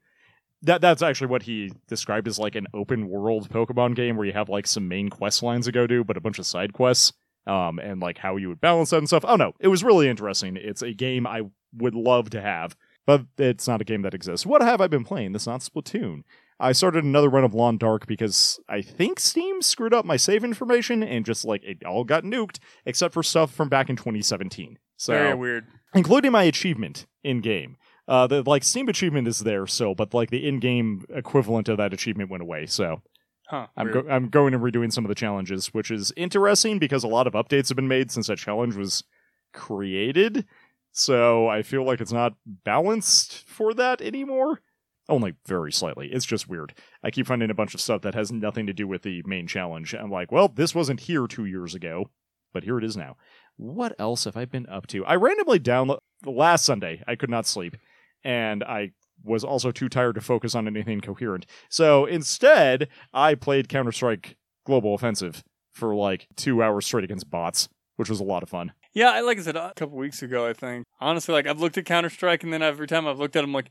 [0.62, 4.32] that that's actually what he described as like an open world Pokemon game where you
[4.34, 7.12] have like some main quest lines to go do, but a bunch of side quests.
[7.46, 9.24] Um, and like how you would balance that and stuff.
[9.26, 10.56] Oh no, it was really interesting.
[10.56, 11.42] It's a game I
[11.76, 14.44] would love to have, but it's not a game that exists.
[14.44, 15.32] What have I been playing?
[15.32, 16.22] That's not Splatoon.
[16.58, 20.42] I started another run of Long Dark because I think Steam screwed up my save
[20.42, 24.78] information and just like it all got nuked, except for stuff from back in 2017.
[24.96, 25.66] So Very weird.
[25.94, 27.76] including my achievement in game.
[28.08, 31.92] Uh, the like Steam achievement is there still, but like the in-game equivalent of that
[31.92, 32.64] achievement went away.
[32.66, 33.02] So
[33.48, 33.68] Huh.
[33.76, 37.08] I'm go- I'm going and redoing some of the challenges, which is interesting because a
[37.08, 39.04] lot of updates have been made since that challenge was
[39.52, 40.46] created.
[40.92, 44.60] So I feel like it's not balanced for that anymore.
[45.08, 46.08] Only very slightly.
[46.10, 46.74] It's just weird.
[47.04, 49.46] I keep finding a bunch of stuff that has nothing to do with the main
[49.46, 49.94] challenge.
[49.94, 52.10] I'm like, well, this wasn't here two years ago,
[52.52, 53.16] but here it is now.
[53.56, 55.04] What else have I been up to?
[55.04, 57.02] I randomly download last Sunday.
[57.06, 57.76] I could not sleep,
[58.24, 58.92] and I
[59.26, 61.46] was also too tired to focus on anything coherent.
[61.68, 67.68] So instead, I played Counter Strike Global Offensive for like two hours straight against bots,
[67.96, 68.72] which was a lot of fun.
[68.94, 70.84] Yeah, I- like I said a couple weeks ago, I think.
[71.00, 73.52] Honestly, like I've looked at Counter Strike, and then every time I've looked at them,
[73.52, 73.70] like,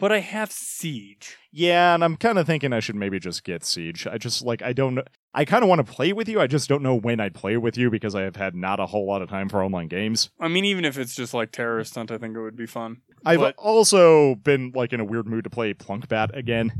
[0.00, 1.36] but I have Siege.
[1.52, 4.08] Yeah, and I'm kind of thinking I should maybe just get Siege.
[4.08, 5.04] I just like I don't know.
[5.32, 6.40] I kind of want to play with you.
[6.40, 8.86] I just don't know when I'd play with you because I have had not a
[8.86, 10.30] whole lot of time for online games.
[10.40, 13.02] I mean, even if it's just like terrorist hunt, I think it would be fun.
[13.24, 16.72] I've But- also been like in a weird mood to play Plunkbat again.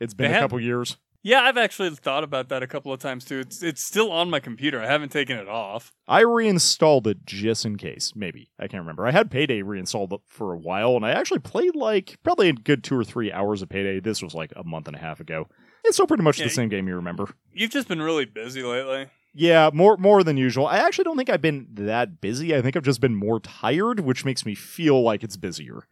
[0.00, 0.96] It's been a have- couple years.
[1.26, 3.38] Yeah, I've actually thought about that a couple of times too.
[3.38, 4.82] It's it's still on my computer.
[4.82, 5.90] I haven't taken it off.
[6.06, 8.12] I reinstalled it just in case.
[8.14, 8.50] Maybe.
[8.58, 9.06] I can't remember.
[9.06, 12.52] I had Payday reinstalled it for a while, and I actually played like probably a
[12.52, 14.00] good two or three hours of Payday.
[14.00, 15.48] This was like a month and a half ago.
[15.84, 17.30] It's still pretty much Yeah, the same game you remember.
[17.54, 19.06] You've just been really busy lately.
[19.34, 20.66] Yeah, more more than usual.
[20.66, 22.54] I actually don't think I've been that busy.
[22.54, 25.84] I think I've just been more tired, which makes me feel like it's busier.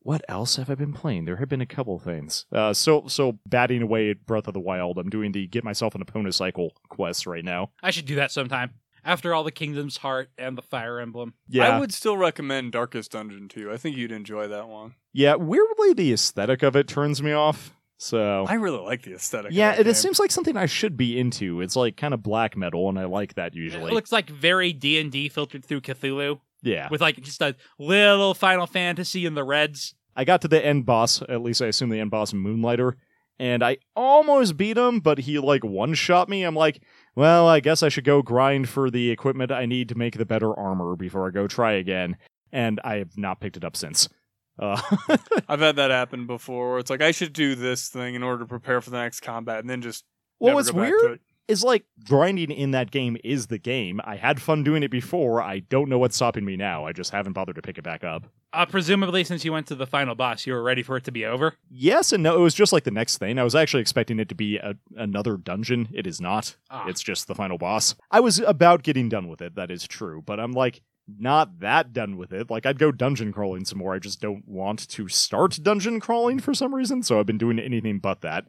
[0.00, 1.24] What else have I been playing?
[1.24, 2.46] There have been a couple things.
[2.52, 4.98] Uh, so so batting away at Breath of the Wild.
[4.98, 7.70] I'm doing the get myself an opponent cycle quest right now.
[7.82, 8.74] I should do that sometime.
[9.04, 11.34] After all the Kingdom's Heart and the Fire Emblem.
[11.48, 13.72] Yeah, I would still recommend Darkest Dungeon to you.
[13.72, 14.94] I think you'd enjoy that one.
[15.12, 15.36] yeah.
[15.36, 17.72] Weirdly, the aesthetic of it turns me off.
[17.98, 19.52] So I really like the aesthetic.
[19.52, 19.94] yeah, of it, it game.
[19.94, 21.60] seems like something I should be into.
[21.60, 23.90] It's like kind of black metal, and I like that usually.
[23.90, 27.56] It looks like very D and D filtered through Cthulhu yeah, with like just a
[27.78, 29.94] little Final Fantasy in the reds.
[30.14, 32.96] I got to the end boss, at least I assume the end boss Moonlighter,
[33.38, 36.42] and I almost beat him, but he like one shot me.
[36.42, 36.82] I'm like,
[37.14, 40.26] well, I guess I should go grind for the equipment I need to make the
[40.26, 42.16] better armor before I go try again.
[42.52, 44.08] And I have not picked it up since.
[44.58, 44.80] Uh,
[45.48, 46.70] I've had that happen before.
[46.70, 49.20] Where it's like I should do this thing in order to prepare for the next
[49.20, 50.04] combat, and then just
[50.38, 51.20] well, never what's go back to weird it.
[51.48, 54.00] is like grinding in that game is the game.
[54.04, 55.42] I had fun doing it before.
[55.42, 56.84] I don't know what's stopping me now.
[56.86, 58.24] I just haven't bothered to pick it back up.
[58.52, 61.12] Uh, presumably, since you went to the final boss, you were ready for it to
[61.12, 61.54] be over.
[61.68, 62.36] Yes and no.
[62.36, 63.38] It was just like the next thing.
[63.38, 65.88] I was actually expecting it to be a, another dungeon.
[65.92, 66.56] It is not.
[66.70, 66.86] Ah.
[66.88, 67.94] It's just the final boss.
[68.10, 69.56] I was about getting done with it.
[69.56, 70.22] That is true.
[70.24, 72.50] But I'm like not that done with it.
[72.50, 73.94] Like I'd go dungeon crawling some more.
[73.94, 77.02] I just don't want to start dungeon crawling for some reason.
[77.02, 78.44] So I've been doing anything but that.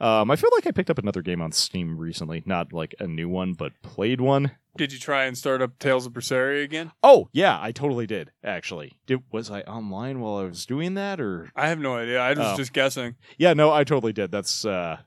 [0.00, 2.42] Um, I feel like I picked up another game on Steam recently.
[2.46, 4.52] Not like a new one, but played one.
[4.76, 6.92] Did you try and start up Tales of Berseria again?
[7.02, 8.30] Oh yeah, I totally did.
[8.44, 12.20] Actually, did was I online while I was doing that, or I have no idea.
[12.20, 12.56] I was Oh.
[12.56, 13.16] just guessing.
[13.38, 14.30] Yeah, no, I totally did.
[14.30, 14.98] That's uh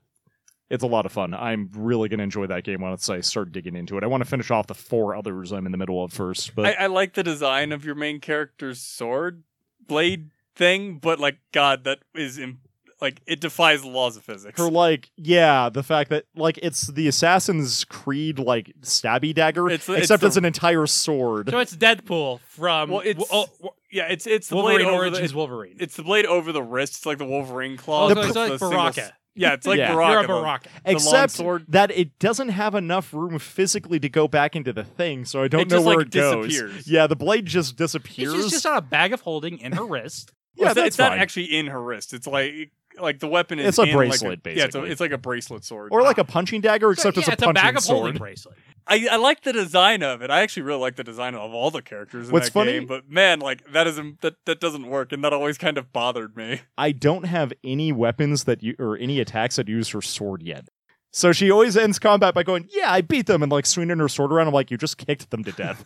[0.72, 1.34] it's a lot of fun.
[1.36, 4.04] I'm really gonna enjoy that game once I start digging into it.
[4.04, 6.66] I want to finish off the four others I'm in the middle of first, but
[6.66, 9.44] I, I like the design of your main character's sword
[9.88, 12.60] blade thing, but like, God, that is Im-
[13.02, 14.60] like it defies the laws of physics.
[14.60, 19.90] her like yeah, the fact that like it's the Assassin's Creed like stabby dagger, It's-
[19.90, 21.50] it's except the- it's an entire sword.
[21.50, 24.98] So it's Deadpool from well, it's oh, oh, yeah, it's it's the Wolverine blade over
[25.06, 25.78] Origins the, Wolverine.
[25.80, 26.98] it's the blade over the wrist.
[26.98, 28.06] It's like the Wolverine claw.
[28.06, 29.14] Oh, The so it's the like single- Baraka.
[29.36, 29.94] Yeah, it's like Yeah.
[29.94, 30.12] Baraka.
[30.12, 30.70] You're a the- Baraka.
[30.86, 31.66] the Except sword.
[31.70, 35.48] that it doesn't have enough room physically to go back into the thing, so I
[35.48, 36.48] don't It know just, where like, it goes.
[36.48, 36.88] disappears.
[36.88, 38.34] Yeah, the blade just disappears.
[38.34, 40.34] just, just on a bag of holding in her wrist.
[40.58, 42.14] Well, yeah, it's, not- that's it's not actually in her wrist.
[42.14, 44.92] It's like like the weapon is It's a in, like, bracelet, yeah, it's, a, basically.
[44.92, 45.90] it's like a bracelet sword.
[45.92, 48.14] or like a punching dagger, except yeah, it's a it's a punching bag of holding
[48.14, 48.20] sword.
[48.20, 48.58] bracelet.
[48.88, 50.30] I, I like the design of it.
[50.32, 52.88] I actually really like the design of all the characters in What's that funny- game.
[52.88, 56.36] But man, like that isn't that that doesn't work, and that always kind of bothered
[56.36, 56.62] me.
[56.78, 60.68] I don't have any weapons that you or any attacks that use her sword yet.
[61.14, 64.08] So she always ends combat by going, "Yeah, I beat them," and like swinging her
[64.08, 64.48] sword around.
[64.48, 65.84] I'm like, "You just kicked them to death."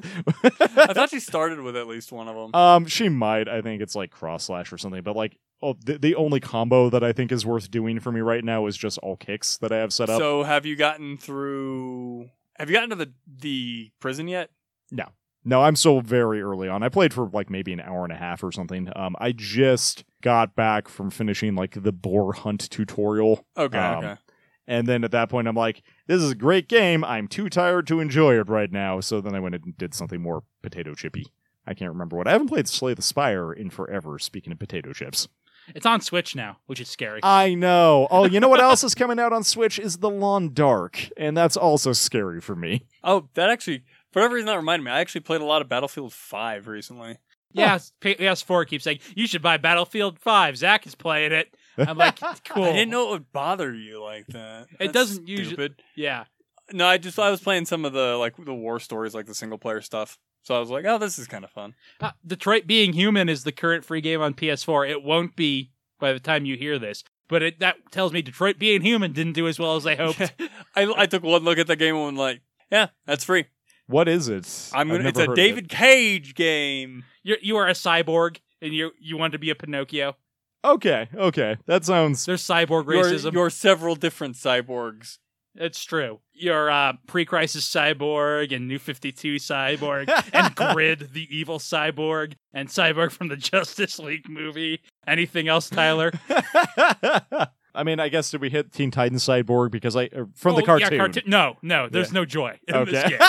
[0.61, 2.53] I thought she started with at least one of them.
[2.59, 3.47] um, she might.
[3.49, 5.01] I think it's like cross slash or something.
[5.01, 8.21] But like, oh, the, the only combo that I think is worth doing for me
[8.21, 10.19] right now is just all kicks that I have set up.
[10.19, 12.29] so have you gotten through?
[12.57, 14.49] Have you gotten to the the prison yet?
[14.91, 15.05] No,
[15.43, 16.83] no, I'm still very early on.
[16.83, 18.89] I played for like maybe an hour and a half or something.
[18.95, 23.45] Um, I just got back from finishing like the boar hunt tutorial.
[23.57, 24.17] Okay, Um, okay.
[24.67, 27.03] And then at that point, I'm like, this is a great game.
[27.03, 28.99] I'm too tired to enjoy it right now.
[28.99, 31.27] So then I went and did something more potato chippy.
[31.67, 32.27] I can't remember what.
[32.27, 35.27] I haven't played Slay the Spire in forever, speaking of potato chips.
[35.73, 37.19] It's on Switch now, which is scary.
[37.23, 38.07] I know.
[38.11, 41.09] Oh, you know what else is coming out on Switch is The Long Dark.
[41.17, 42.85] And that's also scary for me.
[43.03, 43.79] Oh, that actually,
[44.11, 44.91] for whatever reason, that reminded me.
[44.91, 47.17] I actually played a lot of Battlefield Five recently.
[47.53, 50.57] yeah, PS4 keeps saying you should buy Battlefield 5.
[50.57, 51.55] Zach is playing it.
[51.77, 52.63] I'm like, cool.
[52.65, 54.67] I didn't know it would bother you like that.
[54.79, 56.25] It That's doesn't usually- Yeah,
[56.71, 59.35] No, I just I was playing some of the like the war stories, like the
[59.35, 60.17] single player stuff.
[60.45, 61.73] So I was like, oh, this is kind of fun.
[61.99, 64.87] Uh, Detroit Become Human is the current free game on PS4.
[64.87, 68.59] It won't be by the time you hear this, but it, that tells me Detroit
[68.59, 70.21] Become Human didn't do as well as I hoped.
[70.75, 73.45] I I took one look at the game and went like, yeah, that's free.
[73.87, 74.71] What is it?
[74.71, 75.09] I'm gonna.
[75.09, 77.05] It's a heard of David Cage game.
[77.23, 80.15] You're, you are a cyborg, and you you want to be a Pinocchio.
[80.63, 81.57] Okay, okay.
[81.65, 82.23] That sounds.
[82.25, 83.33] There's cyborg You're, racism.
[83.33, 85.17] you're several different cyborgs.
[85.57, 86.19] It's true.
[86.33, 92.67] You're uh, pre-crisis cyborg and New Fifty Two cyborg and Grid, the evil cyborg, and
[92.67, 94.81] cyborg from the Justice League movie.
[95.07, 96.11] Anything else, Tyler?
[97.77, 100.61] I mean, I guess did we hit Teen Titans Cyborg because I uh, from the
[100.61, 100.97] yeah, cartoon?
[100.97, 101.89] cartoon- No, no.
[101.89, 102.19] There's Yeah.
[102.19, 102.91] no joy in Okay.
[102.91, 103.19] this game.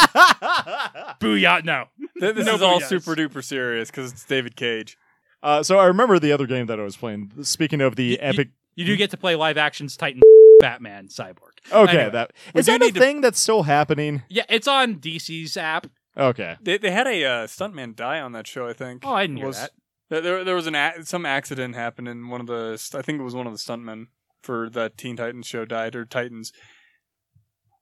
[1.21, 1.65] Booyah!
[1.65, 1.87] No.
[2.21, 4.97] Th- This No is all super duper serious because it's David Cage.
[5.43, 7.33] uh, so I remember the other game that I was playing.
[7.43, 8.49] Speaking of the You- you- epic.
[8.77, 10.21] You do get to play live actions Titan
[10.67, 11.55] Batman cyborg.
[11.73, 14.23] Okay, Anyway, that we is do that a need to- thing that's still happening?
[14.29, 15.87] Yeah, it's on DC's app.
[16.17, 16.57] Okay.
[16.63, 18.67] They they had a uh, stuntman die on that show.
[18.69, 19.03] I think.
[19.07, 19.71] Oh, I didn't hear Was- that.
[20.09, 22.81] There, there, there was an a- some accident happened in one of the.
[22.95, 24.07] I think it was one of the stuntmen
[24.43, 26.53] for that Teen Titans show died or Titans.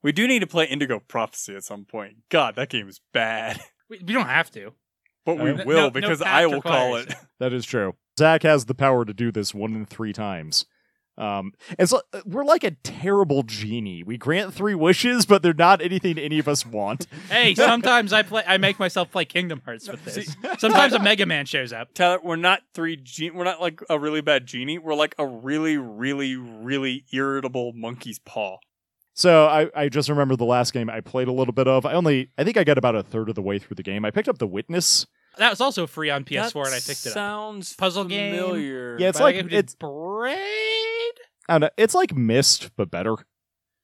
[0.01, 2.17] We do need to play Indigo Prophecy at some point.
[2.29, 4.73] God, that game is bad, We, we don't have to.
[5.25, 7.15] but we Uh, no- will no because path I will call requires it.
[7.39, 7.95] That is true.
[8.17, 10.65] Zach has the power to do this one in three times.
[11.17, 14.03] Um, and so uh, we're like a terrible genie.
[14.03, 17.07] We grant three wishes, but they're not anything any of us want.
[17.29, 18.43] Hey, sometimes I play.
[18.45, 20.35] I make myself play Kingdom Hearts with this.
[20.59, 21.93] Sometimes a Mega Man shows up.
[21.93, 22.95] Tyler, we're not three.
[22.97, 24.77] Gen- we're not like a really bad genie.
[24.77, 28.57] We're like a really, really, really irritable monkey's paw.
[29.13, 31.85] So I, I just remember the last game I played a little bit of.
[31.85, 34.03] I only I think I got about a third of the way through the game.
[34.05, 35.05] I picked up The Witness.
[35.37, 37.13] That was also free on PS4, That and I picked it up.
[37.13, 38.35] Sounds Puzzle game.
[38.35, 38.97] familiar.
[38.99, 40.37] Yeah, it's like it's Braid.
[41.47, 43.15] I don't know, it's like Myst but better.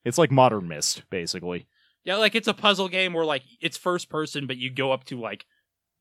[0.03, 1.67] It's like modern Myst basically.
[2.03, 5.03] Yeah, like it's a puzzle game where like it's first person, but you go up
[5.05, 5.45] to like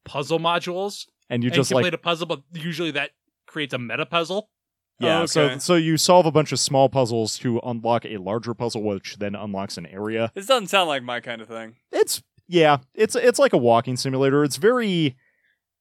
[0.04, 3.10] puzzle modules And you and just complete like a puzzle, but usually that
[3.46, 4.50] creates a meta puzzle.
[4.98, 8.52] Yeah, Oh, so so you solve a bunch of small puzzles to unlock a larger
[8.54, 10.30] puzzle, which then unlocks an area.
[10.34, 11.76] This doesn't sound like my kind of thing.
[11.90, 14.44] It's yeah, it's it's like a walking simulator.
[14.44, 15.16] It's very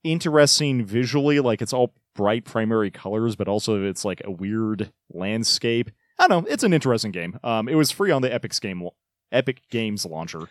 [0.03, 5.91] interesting visually, like it's all bright primary colors, but also it's like a weird landscape.
[6.17, 6.49] I don't know.
[6.51, 7.39] It's an interesting game.
[7.43, 8.87] Um, it was free on the Epic's game
[9.31, 10.49] Epic Games launcher,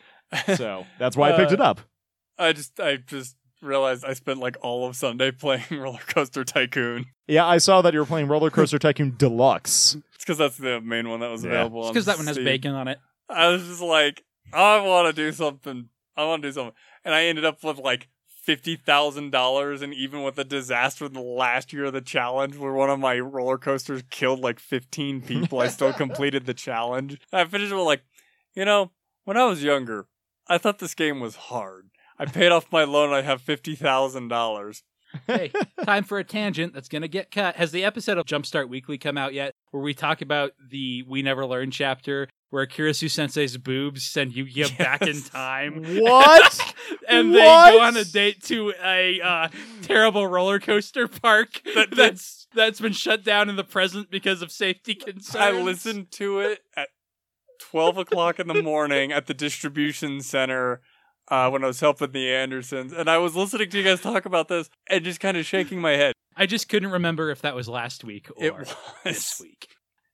[0.57, 1.81] so that's why I picked Uh, it up.
[2.39, 7.07] I just I just realized I spent like all of Sunday playing Roller Coaster Tycoon.
[7.27, 9.97] Yeah, I saw that you were playing Roller Coaster Tycoon Deluxe.
[10.15, 11.51] It's because that's the main one that was Yeah.
[11.51, 11.83] available.
[11.85, 12.45] on because that one has Steam.
[12.45, 12.99] bacon on it.
[13.29, 15.89] I was just like, I want to do something.
[16.17, 18.09] I want to do something, and I ended up with like
[18.49, 22.57] fifty thousand dollars, and even with the disaster in the last year of the challenge,
[22.57, 27.21] where one of my roller coasters killed like fifteen people, I still completed the challenge.
[27.31, 28.05] I finished with like,
[28.55, 28.93] you know,
[29.25, 30.07] when I was younger,
[30.47, 31.91] I thought this game was hard.
[32.19, 33.13] I paid off my loan.
[33.13, 34.83] I have fifty thousand dollars.
[35.27, 35.53] Hey,
[35.85, 37.57] time for a tangent that's going to get cut.
[37.57, 41.21] Has the episode of Jumpstart Weekly come out yet where we talk about the We
[41.21, 45.83] Never Learn chapter where Kirisu Sensei's boobs send Yu-Gi-Oh back in time?
[46.01, 46.75] What?
[47.09, 49.49] and they go on a date to a uh,
[49.83, 54.51] terrible roller coaster park That- that's that's been shut down in the present because of
[54.51, 55.37] safety concerns.
[55.37, 56.89] I listened to it at
[57.61, 60.81] 12 o'clock in the morning at the distribution center
[61.31, 62.93] uh, when I was helping the Andersons.
[62.95, 65.79] And I was listening to you guys talk about this and just kind of shaking
[65.79, 66.15] my head.
[66.37, 68.75] I just couldn't remember if that was last week or It was.
[69.05, 69.69] this week.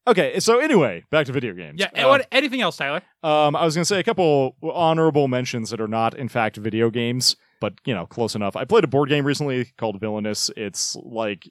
[0.06, 1.80] Okay, so anyway, back to video games.
[1.80, 1.88] Yeah.
[1.94, 3.02] and Uh, what, anything else, Tyler?
[3.22, 6.90] Um, I was gonna say a couple honorable mentions that are not, in fact, video
[6.90, 8.56] games, but you know, close enough.
[8.56, 10.50] I played a board game recently called Villainous.
[10.56, 11.48] It's like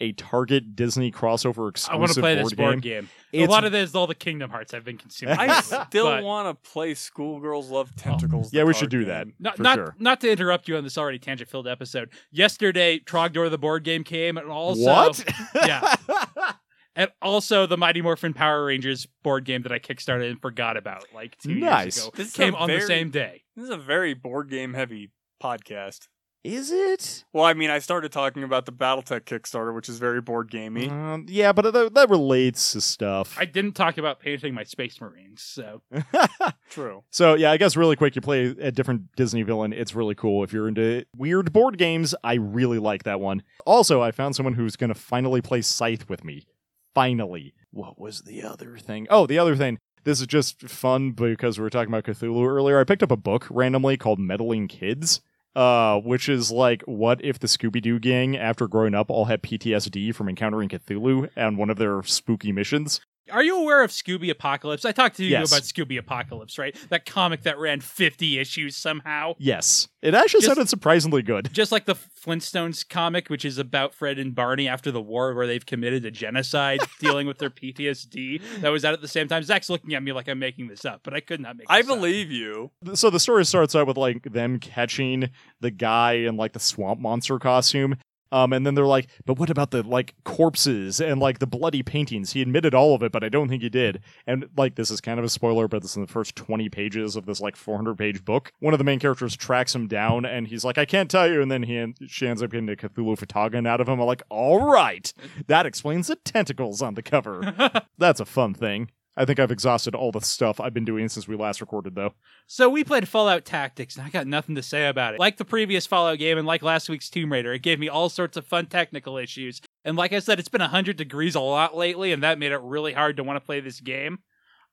[0.00, 2.66] a Target Disney crossover exclusive I want to play board this game.
[2.66, 3.08] board game.
[3.32, 5.38] It's- a lot of this is all the Kingdom Hearts I've been consuming.
[5.38, 8.50] I still but- want to play Schoolgirls Love Tentacles.
[8.50, 9.26] the Yeah, we should card do that.
[9.26, 9.34] game.
[9.38, 9.94] Not for not sure.
[10.00, 12.10] not to interrupt you on this already tangent filled episode.
[12.32, 15.24] Yesterday, Trogdor the board game came, and also what?
[15.54, 15.94] yeah.
[16.96, 21.04] and also the Mighty Morphin Power Rangers board game that I kickstarted and forgot about
[21.14, 21.96] like two Nice.
[21.96, 23.42] years ago This came a on the same day.
[23.56, 25.10] This is a very board game heavy
[25.42, 26.08] podcast.
[26.42, 27.24] Is it?
[27.32, 30.90] Well, I mean, I started talking about the Battletech Kickstarter, which is very board gamey.
[30.90, 33.34] Um, yeah, but that, that relates to stuff.
[33.38, 35.80] I didn't talk about painting my Space Marines, so
[36.68, 37.02] True.
[37.08, 39.72] So yeah, I guess really quick, you play a different Disney villain.
[39.72, 40.44] It's really cool.
[40.44, 43.42] If you're into weird board games, I really like that one.
[43.64, 46.46] Also, I found someone who's going to finally play Scythe with me.
[46.94, 47.54] Finally.
[47.70, 49.06] What was the other thing?
[49.10, 49.78] Oh, the other thing.
[50.04, 52.78] This is just fun because we were talking about Cthulhu earlier.
[52.78, 55.20] I picked up a book randomly called Meddling Kids.
[55.56, 59.40] Uh, which is like, what if the Scooby Doo gang, after growing up, all had
[59.40, 63.00] PTSD from encountering Cthulhu on one of their spooky missions?
[63.30, 64.84] Are you aware of Scooby Apocalypse?
[64.84, 65.50] I talked to you Yes.
[65.50, 66.76] about Scooby Apocalypse, right?
[66.90, 69.34] That comic that ran 50 issues somehow.
[69.38, 71.48] Yes, it actually Just- sounded surprisingly good.
[71.52, 75.46] Just like the Flintstones comic, which is about Fred and Barney after the war, where
[75.46, 78.40] they've committed a genocide dealing with their PTSD.
[78.60, 79.42] That was out at the same time.
[79.42, 81.80] Zach's looking at me like I'm making this up, but I could not make I
[81.82, 81.96] this up.
[81.96, 82.70] believe you.
[82.94, 87.00] so the story starts out with like them catching the guy in like the swamp
[87.00, 87.96] monster costume
[88.34, 91.82] um and then they're like but what about the like corpses and like the bloody
[91.82, 92.32] paintings?
[92.32, 94.00] He admitted all of it but i don't think he did.
[94.26, 96.68] And like this is kind of a spoiler but this is in the first 20
[96.68, 98.52] pages of this like 400 page book.
[98.60, 101.40] One of the main characters tracks him down and he's like i can't tell you.
[101.40, 104.00] And then he she ends up getting a cthulhu fhtagn out of him.
[104.00, 105.12] I'm like all right
[105.46, 107.54] that explains the tentacles on the cover.
[107.98, 111.26] That's a fun thing i think i've exhausted all the stuff i've been doing since
[111.28, 112.14] we last recorded though
[112.46, 115.20] So we played Fallout Tactics, and I got nothing to say about it.
[115.20, 118.10] Like the previous Fallout game, and like last week's Tomb Raider, it gave me all
[118.10, 119.62] sorts of fun technical issues.
[119.82, 122.60] And like I said, it's been 100 degrees a lot lately, and that made it
[122.60, 124.18] really hard to want to play this game.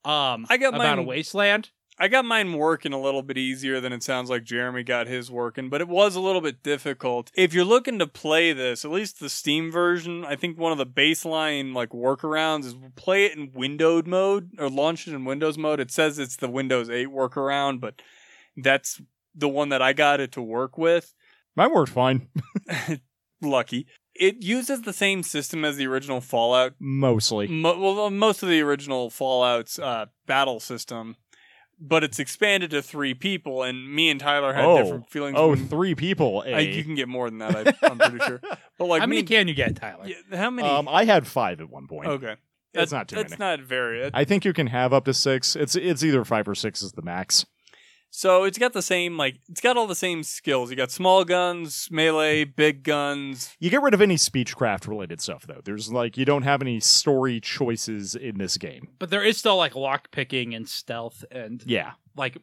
[0.04, 1.70] Um, I got about mine- a wasteland.
[2.02, 5.30] I got mine working a little bit easier than it sounds like Jeremy got his
[5.30, 7.30] working, but it was a little bit difficult.
[7.36, 10.80] If you're looking to play this, at least the Steam version, I think one of
[10.80, 15.60] the baseline like workarounds is play it in windowed mode or launch it in Windows
[15.60, 15.80] mode.
[15.80, 18.02] It says it's the Windows 8 workaround, but
[18.58, 19.00] that's
[19.36, 21.14] the one that I got it to work with.
[21.56, 22.30] mine worked fine
[23.44, 23.86] Lucky.
[24.16, 28.62] It uses the same system as the original Fallout mostly Mo- well, most of the
[28.62, 31.16] original Fallout's uh, battle system,
[31.82, 34.78] but it's expanded to three people, and me and Tyler had Oh.
[34.84, 35.36] different feelings.
[35.38, 36.44] Oh, when- three people.
[36.46, 36.62] A.
[36.62, 37.68] you can get more than that.
[37.68, 38.40] I, I'm pretty sure.
[38.78, 40.06] But like How many me, can you get, Tyler?
[40.08, 40.68] yeah, how many?
[40.68, 42.08] um, I had five at one point.
[42.08, 42.36] okay,
[42.74, 43.58] That's That- not too That's many.
[43.58, 44.10] not very.
[44.14, 45.56] I think you can have up to six.
[45.56, 47.46] It's it's either five or six is the max.
[48.14, 50.70] So it's got the same like it's got all the same skills.
[50.70, 53.56] You got small guns, melee, big guns.
[53.60, 55.62] You get rid of any speechcraft related stuff though.
[55.64, 58.90] There's like you don't have any story choices in this game.
[59.00, 61.94] But there is still like lock picking and stealth and Yeah.
[62.18, 62.38] like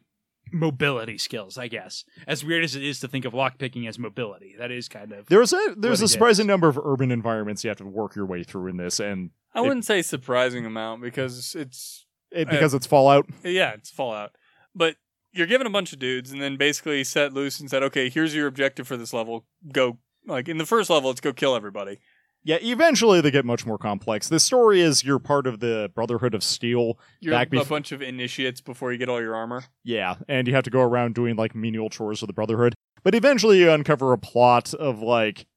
[0.51, 2.03] mobility skills, I guess.
[2.25, 5.27] As weird as it is to think of lockpicking as mobility, that is kind of
[5.27, 6.47] There's a there's a surprising is.
[6.47, 9.61] number of urban environments you have to work your way through in this, and I
[9.61, 13.27] wouldn't say surprising amount because it's it, Uh, because it's Fallout.
[13.43, 14.31] yeah, it's Fallout.
[14.73, 14.95] But
[15.31, 18.33] you're given a bunch of dudes and then basically set loose and said, okay, here's
[18.35, 19.45] your objective for this level.
[19.71, 21.99] Go like in the first level, it's go kill everybody.
[22.43, 24.29] Yeah, eventually they get much more complex.
[24.29, 26.97] The story is you're part of the Brotherhood of Steel.
[27.19, 29.65] You're Back a bef- bunch of initiates before you get all your armor.
[29.83, 32.75] Yeah, and you have to go around doing like menial chores for the Brotherhood.
[33.03, 35.47] But eventually you uncover a plot of like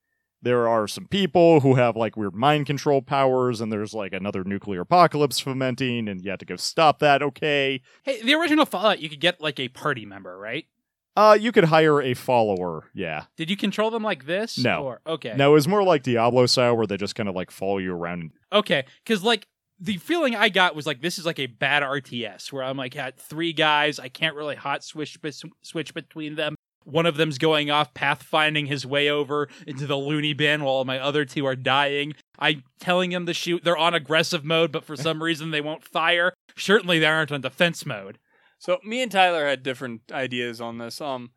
[0.43, 4.45] there are some people who have like weird mind control powers, and there's like another
[4.45, 7.23] nuclear apocalypse fomenting, and you have to go stop that.
[7.23, 10.67] Okay, Hey, the original Fallout, you could get like a party member, right?
[11.15, 12.91] uh, you could hire a follower.
[12.95, 14.57] Yeah, Did you control them like this?
[14.59, 14.83] No.
[14.85, 15.35] Or, okay.
[15.37, 17.95] no, it was more like Diablo style, where they just kind of like follow you
[17.95, 18.33] around.
[18.53, 19.47] Okay, because like
[19.79, 22.95] the feeling I got was like this is like a bad RTS where I'm like
[22.95, 25.19] had three guys, I can't really hot switch
[25.63, 26.55] switch between them.
[26.85, 30.99] One of them's going off pathfinding his way over into the loony bin while my
[30.99, 32.15] other two are dying.
[32.39, 33.65] I'm telling them to shoot.
[33.65, 36.33] They're on aggressive mode, but for some reason they won't fire.
[36.57, 38.19] Certainly they aren't on defense mode.
[38.59, 41.01] So me and Tyler had different ideas on this.
[41.01, 41.31] Um,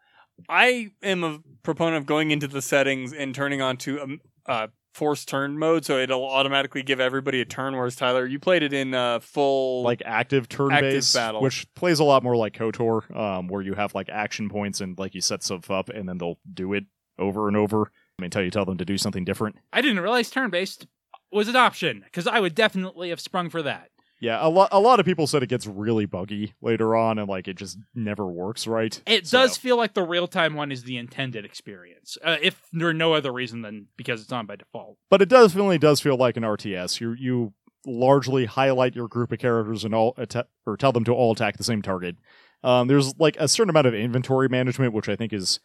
[0.49, 4.67] I am a proponent of going into the settings and turning on to um, uh,
[4.95, 7.75] forced turn mode, so it'll automatically give everybody a turn.
[7.75, 11.41] Whereas Tyler, you played it in uh, full like active turn Active based battle.
[11.41, 14.97] which plays a lot more like kotor um, where you have like action points and
[14.97, 16.85] like you set stuff up and then they'll do it
[17.19, 19.99] over and over I mean, until you tell them to do something different I didn't
[19.99, 20.87] realize turn based
[21.31, 23.89] was an option because I would definitely have sprung for that.
[24.25, 27.29] Yeah a lot a lot of people said it gets really buggy later on and
[27.29, 30.71] like it just never works right It So- does feel like the real time one
[30.71, 34.55] is the intended experience, uh, if for no other reason than because it's on by
[34.57, 34.97] default.
[35.09, 37.53] but it definitely does feel like an rts you you
[37.85, 41.55] largely highlight your group of characters and all atta- or tell them to all attack
[41.57, 42.15] the same target.
[42.63, 45.59] Um, there's like a certain amount of inventory management which i think is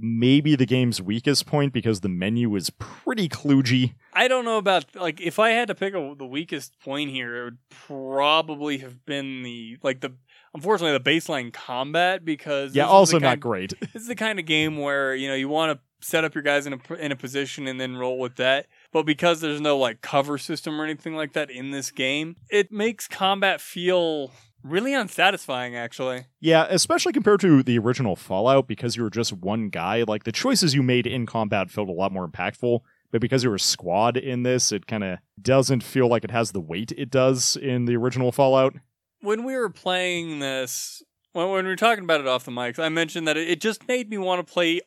[0.00, 3.94] maybe the game's weakest point because the menu is pretty kludgy.
[4.12, 7.36] I don't know about like if I had to pick a, the weakest point here,
[7.36, 10.14] it would probably have been the like the
[10.54, 13.74] unfortunately the baseline combat because yeah also not kind, great.
[13.92, 16.42] This is the kind of game where you know you want to set up your
[16.42, 19.76] guys in a in a position and then roll with that, but because there's no
[19.76, 24.30] like cover system or anything like that in this game, it makes combat feel
[24.68, 25.76] really unsatisfying.
[25.76, 30.24] Actually, Yeah, especially compared to the original Fallout, because you were just one guy, like
[30.24, 32.80] the choices you made in combat felt a lot more impactful.
[33.10, 36.30] But because you were a squad in this, it kind of doesn't feel like it
[36.30, 38.74] has the weight it does in the original Fallout.
[39.20, 41.02] when we were playing this,
[41.32, 44.10] when, we were talking about it off the mics, I mentioned that it just made
[44.10, 44.82] me want to play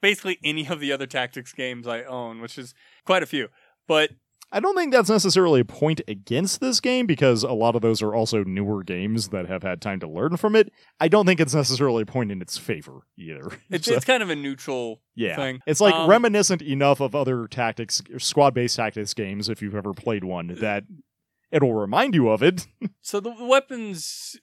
[0.00, 2.74] basically any of the other tactics games I own, which is
[3.04, 3.48] quite a few.
[3.86, 4.10] But
[4.52, 8.00] I don't think that's necessarily a point against this game because a lot of those
[8.00, 10.72] are also newer games that have had time to learn from it.
[11.00, 13.50] I don't think it's necessarily a point in its favor either.
[13.70, 15.60] it's, So, it's kind of a neutral yeah, thing.
[15.66, 20.22] it's like Um, reminiscent enough of other tactics, squad-based tactics games, if you've ever played
[20.24, 20.84] one, that
[21.50, 22.66] it'll remind you of it.
[23.00, 24.36] So the weapons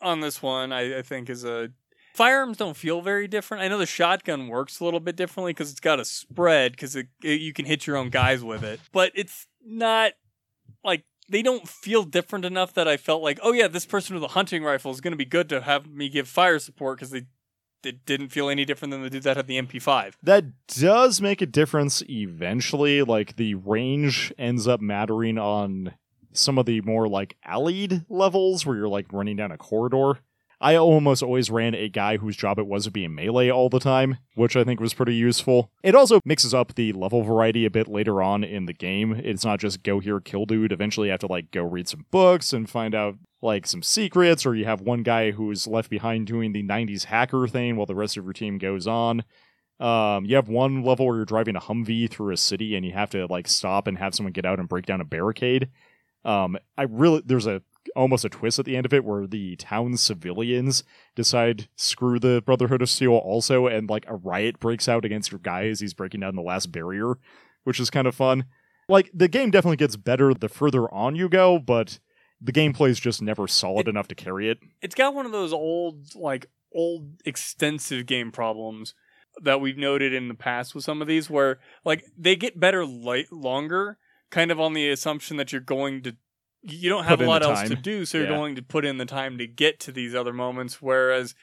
[0.00, 1.70] on this one, I, I think, is a
[2.16, 3.62] firearms don't feel very different.
[3.62, 6.96] I know the shotgun works a little bit differently because it's got a spread because
[7.22, 10.12] you can hit your own guys with it, but it's not
[10.82, 14.24] like they don't feel different enough that I felt like, oh yeah, this person with
[14.24, 17.10] a hunting rifle is going to be good to have me give fire support because
[17.10, 17.26] they.
[17.84, 20.14] It didn't feel any different than the dude that had the MP5.
[20.20, 23.02] That does make a difference eventually.
[23.02, 25.94] Like the range ends up mattering on
[26.32, 30.18] some of the more like allied levels where you're like running down a corridor.
[30.60, 33.78] I almost always ran a guy whose job it was to be melee all the
[33.78, 35.70] time, which I think was pretty useful.
[35.82, 39.12] It also mixes up the level variety a bit later on in the game.
[39.12, 40.72] It's not just go here, kill dude.
[40.72, 44.46] Eventually you have to like go read some books and find out like some secrets,
[44.46, 47.94] or you have one guy who's left behind doing the 90s hacker thing while the
[47.94, 49.24] rest of your team goes on.
[49.78, 52.92] Um, you have one level where you're driving a Humvee through a city and you
[52.92, 55.68] have to like stop and have someone get out and break down a barricade.
[56.24, 57.62] Um, I really there's a
[57.94, 60.82] almost a twist at the end of it where the town's civilians
[61.14, 65.38] decide screw the Brotherhood of Steel also, and like a riot breaks out against your
[65.40, 67.14] guy as he's breaking down the last barrier,
[67.64, 68.44] which is kind of fun.
[68.88, 71.98] Like the game definitely gets better the further on you go, but
[72.40, 74.58] the gameplay is just never solid It- enough to carry it.
[74.82, 78.94] it's got one of those old like old extensive game problems
[79.42, 82.84] that we've noted in the past with some of these where like they get better
[82.86, 83.98] light longer
[84.30, 86.16] kind of on the assumption that you're going to
[86.68, 88.36] you don't have a lot else to do so you're Yeah.
[88.36, 91.34] going to put in the time to get to these other moments whereas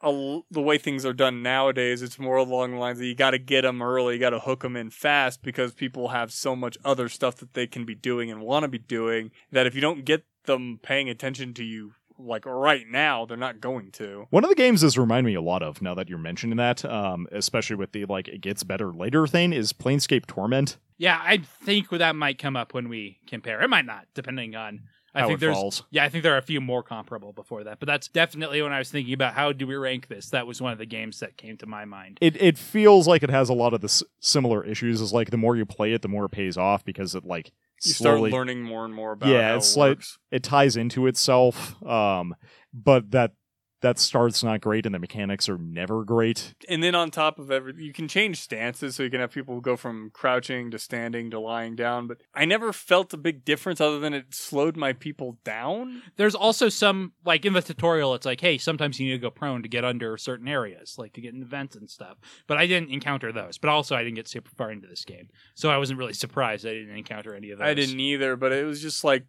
[0.00, 3.30] a the way things are done nowadays it's more along the lines that you got
[3.30, 6.56] to get them early you got to hook them in fast because people have so
[6.56, 9.74] much other stuff that they can be doing and want to be doing that if
[9.74, 14.26] you don't get them paying attention to you like right now, they're not going to.
[14.30, 16.84] One of the games this remind me a lot of now that you're mentioning that,
[16.84, 20.76] um, especially with the like it gets better later thing, is Planescape Torment.
[20.98, 23.60] Yeah, I think that might come up when we compare.
[23.62, 24.82] It might not, depending on.
[25.14, 25.82] I How think it there's falls.
[25.90, 28.72] yeah, I think there are a few more comparable before that, but that's definitely when
[28.72, 30.30] I was thinking about how do we rank this.
[30.30, 32.16] That was one of the games that came to my mind.
[32.22, 35.02] It it feels like it has a lot of the s- similar issues.
[35.02, 37.52] Is like the more you play it, the more it pays off because it like
[37.84, 41.06] You slowly start learning more and more about Yeah, it's it like- it ties into
[41.06, 41.82] itself.
[41.82, 42.34] Um,
[42.72, 43.32] but that
[43.82, 46.54] that start's not great, and the mechanics are never great.
[46.68, 49.60] and then on top of everything, you can change stances, so you can have people
[49.60, 52.06] go from crouching to standing to lying down.
[52.06, 56.02] But I never felt a big difference, other than it slowed my people down.
[56.16, 59.30] There's also some like in the tutorial, it's like, hey, sometimes you need to go
[59.30, 62.18] prone to get under certain areas, like to get into vents and stuff.
[62.46, 63.58] But I didn't encounter those.
[63.58, 66.66] But also, I didn't get super far into this game, so I wasn't really surprised
[66.66, 67.66] I didn't encounter any of those.
[67.66, 69.24] I didn't either, but it was just like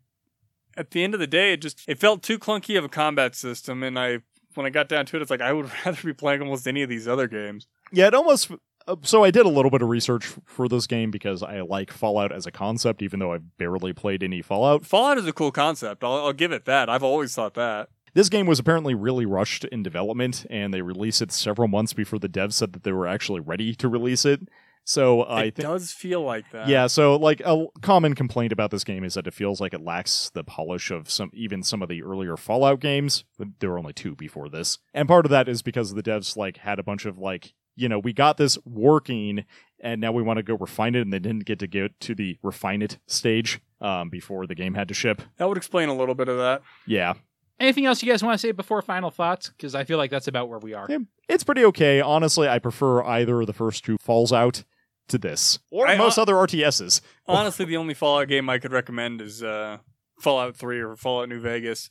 [0.75, 3.35] at the end of the day, it just it felt too clunky of a combat
[3.35, 4.19] system, and I
[4.55, 6.81] when I got down to it, it's like I would rather be playing almost any
[6.83, 7.67] of these other games.
[7.91, 8.51] Yeah, it almost.
[8.87, 11.91] uh, So I did a little bit of research for this game because I like
[11.91, 14.85] Fallout as a concept, even though I've barely played any Fallout.
[14.85, 16.03] Fallout is a cool concept.
[16.03, 16.89] I'll, I'll give it that.
[16.89, 17.89] I've always thought that.
[18.15, 22.19] This game was apparently really rushed in development, and they released it several months before
[22.19, 24.47] the devs said that they were actually ready to release it.
[24.85, 25.67] So I it think.
[25.67, 26.67] does feel like that.
[26.67, 29.81] Yeah, so like a common complaint about this game is that it feels like it
[29.81, 33.23] lacks the polish of some even some of the earlier Fallout games.
[33.59, 36.57] There were only two before this, and part of that is because the devs like
[36.57, 39.45] had a bunch of like you know we got this working,
[39.79, 42.13] and now we want to go refine it, and they didn't get to get to
[42.13, 45.21] the refine it stage um, before the game had to ship.
[45.37, 46.61] that would explain a little bit of that.
[46.85, 47.13] Yeah,
[47.59, 49.47] Anything else you guys want to say before final thoughts?
[49.49, 50.87] Because I feel like that's about where we are.
[50.89, 50.97] Yeah.
[51.29, 52.01] it's pretty okay.
[52.01, 54.63] Honestly, I prefer either of the first two Falls Out
[55.09, 57.01] to this or I- most uh, other RTSs.
[57.27, 59.77] Honestly, the only Fallout game I could recommend is uh,
[60.19, 61.89] Fallout 3 or Fallout New Vegas,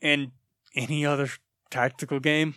[0.00, 0.32] and
[0.74, 1.28] any other
[1.70, 2.54] tactical game.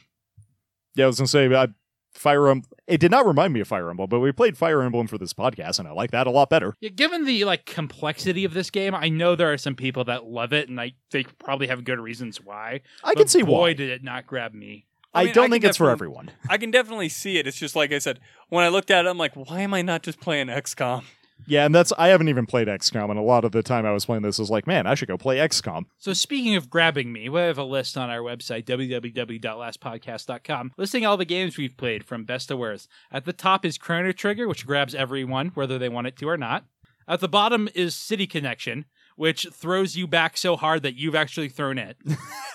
[0.96, 1.68] Yeah, I was gonna say uh,
[2.14, 2.70] Fire Emblem.
[2.88, 5.34] It did not remind me of Fire Emblem, but we played Fire Emblem for this
[5.34, 6.74] podcast, and I like that a lot better.
[6.80, 10.26] Yeah, given the like complexity of this game, I know there are some people that
[10.26, 12.82] love it, and I they probably have good reasons why.
[13.04, 13.74] I But can see boy, why.
[13.74, 14.86] did it not grab me.
[15.16, 16.32] I, mean, don't can think it's for everyone.
[16.49, 17.47] I can definitely see it.
[17.47, 19.82] It's just like I said, when I looked at it, I'm like, why am I
[19.82, 21.03] not just playing XCOM?
[21.47, 23.91] Yeah, and that's I haven't even played XCOM, and a lot of the time I
[23.91, 25.84] was playing this was like, man, I should go play XCOM.
[25.97, 31.18] So speaking of grabbing me, we have a list on our website www.lastpodcast.com listing all
[31.18, 32.89] the games we've played from best to worst.
[33.11, 36.38] At the top is Chrono Trigger, which grabs everyone whether they want it to or
[36.38, 36.66] not.
[37.07, 38.86] At the bottom is City Connection,
[39.16, 41.97] which throws you back so hard that you've actually thrown it.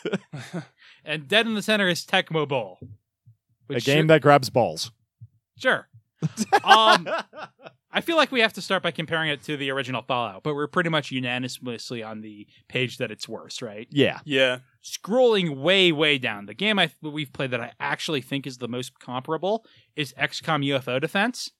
[1.05, 2.79] and dead in the center is Tecmo Bowl.
[3.69, 4.91] A game sure- that grabs balls.
[5.59, 5.89] sure.
[6.65, 7.09] Um,
[7.93, 10.55] I feel like we have to start by comparing it to the original Fallout, but
[10.55, 13.89] we're pretty much unanimously on the page that it's worse, right?
[13.91, 14.59] yeah, Yeah.
[14.85, 18.69] Scrolling way, way down, the game I we've played that I actually think is the
[18.69, 19.65] most comparable
[19.97, 21.51] is XCOM UFO Defense,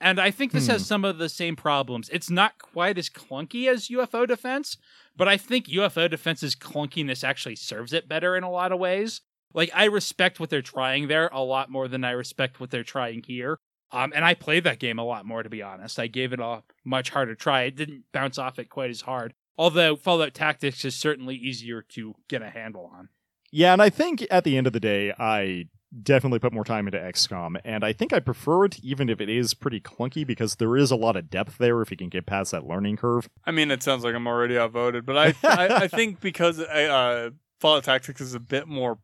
[0.00, 0.72] and I think this Hmm.
[0.72, 2.08] has some of the same problems.
[2.10, 4.76] It's not quite as clunky as UFO Defense,
[5.16, 9.20] but I think UFO Defense's clunkiness actually serves it better in a lot of ways.
[9.54, 12.84] Like I respect what they're trying there a lot more than I respect what they're
[12.84, 13.58] trying here.
[13.92, 15.98] Um, and I played that game a lot more, to be honest.
[15.98, 17.62] I gave it a much harder try.
[17.62, 19.32] It didn't bounce off it quite as hard.
[19.56, 23.08] Although Fallout Tactics is certainly easier to get a handle on.
[23.52, 25.68] yeah, and I think at the end of the day, I
[26.02, 29.28] definitely put more time into XCOM, and I think I prefer it, even if it
[29.28, 32.26] is pretty clunky, because there is a lot of depth there if you can get
[32.26, 33.28] past that learning curve.
[33.44, 37.30] I mean, it sounds like I'm already outvoted, but I I, I think because uh,
[37.60, 38.98] Fallout Tactics is a bit more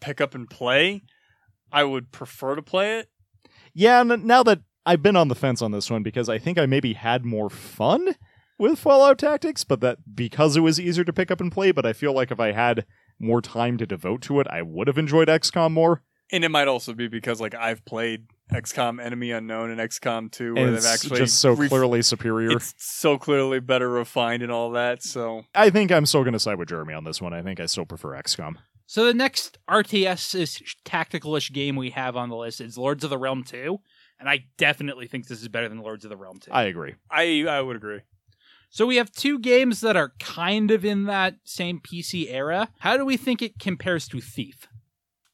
[0.00, 1.02] pick up and play,
[1.70, 3.08] I would prefer to play it.
[3.74, 6.58] Yeah, and now that I've been on the fence on this one because I think
[6.58, 8.16] I maybe had more fun
[8.58, 11.86] with Fallout Tactics, but that because it was easier to pick up and play, but
[11.86, 12.84] I feel like if I had
[13.18, 16.02] more time to devote to it, I would have enjoyed XCOM more.
[16.32, 20.54] And it might also be because like I've played XCOM Enemy Unknown and XCOM 2
[20.54, 22.52] where And they've it's actually just so ref- clearly superior.
[22.52, 25.02] it's so clearly better refined and all that.
[25.02, 27.32] So I think I'm still going to side with Jeremy on this one.
[27.32, 28.56] I think I still prefer XCOM.
[28.86, 33.10] So the next RTS is tactical-ish game we have on the list is Lords of
[33.10, 33.78] the Realm 2,
[34.20, 36.50] and I definitely think this is better than Lords of the Realm 2.
[36.50, 36.94] I agree.
[37.10, 38.00] I I would agree.
[38.68, 42.68] So we have two games that are kind of in that same PC era.
[42.80, 44.66] How do we think it compares to Thief?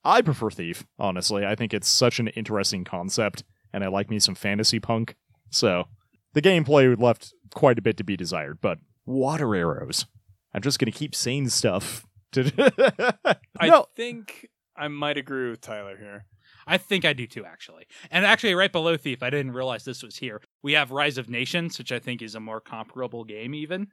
[0.04, 1.44] I prefer Thief, honestly.
[1.44, 5.16] I think it's such an interesting concept, and I like me some fantasy punk.
[5.50, 5.84] So
[6.34, 10.06] the gameplay left quite a bit to be desired, but water arrows.
[10.54, 12.04] I'm just going to keep saying stuff.
[12.32, 16.26] To I no, think I might agree with Tyler here.
[16.66, 17.86] I think I do too, actually.
[18.10, 20.42] And actually, right below Thief, I didn't realize this was here.
[20.62, 23.88] We have Rise of Nations, which I think is a more comparable game, even.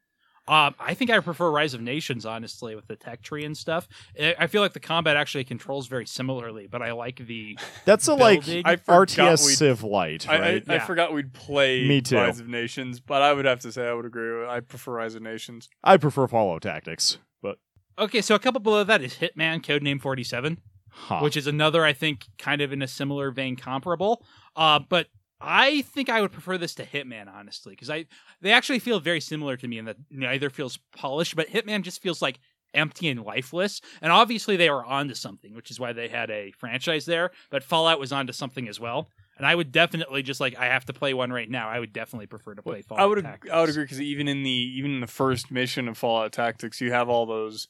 [0.48, 3.88] Um, I think I prefer Rise of Nations, honestly, with the tech tree and stuff.
[4.20, 7.58] I I feel like the combat actually controls very similarly, but I like the.
[7.86, 10.64] That's a like I RTS we'd- Civ Light, I, right?
[10.70, 10.86] I, I Yeah.
[10.86, 12.18] forgot we'd play Me too.
[12.18, 14.40] Rise of Nations, but I would have to say I would agree.
[14.40, 15.68] With, I prefer Rise of Nations.
[15.84, 17.58] I prefer Fallout Tactics, but
[17.98, 20.60] Okay, so a couple below that is Hitman Codename 47.
[20.92, 21.20] huh.
[21.22, 24.24] which is another I think kind of in a similar vein comparable.
[24.56, 25.08] Uh, but
[25.46, 28.06] I think I would prefer this to Hitman honestly because I
[28.42, 32.02] they actually feel very similar to me in that neither feels polished, but Hitman just
[32.02, 32.40] feels like
[32.74, 33.82] empty and lifeless.
[34.02, 37.32] And obviously they were onto something, which is why they had a franchise there.
[37.50, 39.08] But Fallout was onto something as well.
[39.38, 41.68] And I would definitely just like I have to play one right now.
[41.68, 43.04] I would definitely prefer to play Fallout.
[43.04, 43.54] I would Tactics.
[43.54, 46.80] I would agree because even in the even in the first mission of Fallout Tactics,
[46.80, 47.68] you have all those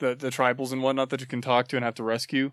[0.00, 2.52] the the tribals and whatnot that you can talk to and have to rescue.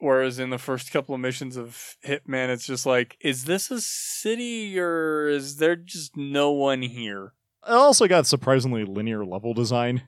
[0.00, 3.80] Whereas in the first couple of missions of Hitman, it's just like, is this a
[3.80, 7.32] city or is there just no one here?
[7.66, 10.02] it also got surprisingly linear level design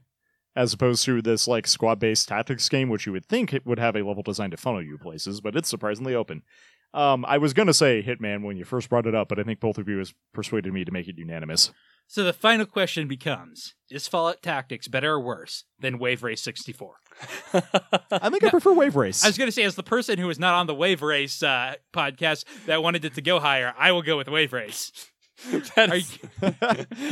[0.57, 3.97] as opposed to this like squad-based tactics game which you would think it would have
[3.97, 6.43] a level design to funnel you places but it's surprisingly open
[6.95, 9.43] um, i was going to say hitman when you first brought it up but i
[9.43, 11.73] think both of you has persuaded me to make it unanimous
[12.11, 16.97] So the final question becomes: Is Fallout Tactics better or worse than Wave Race 64?
[18.11, 20.31] i think i prefer wave race I was going to say, as the person who
[20.31, 23.93] is not on the Wave Race uh, podcast that wanted it to go higher, I
[23.93, 24.91] will go with Wave Race.
[25.77, 26.19] that, Are is,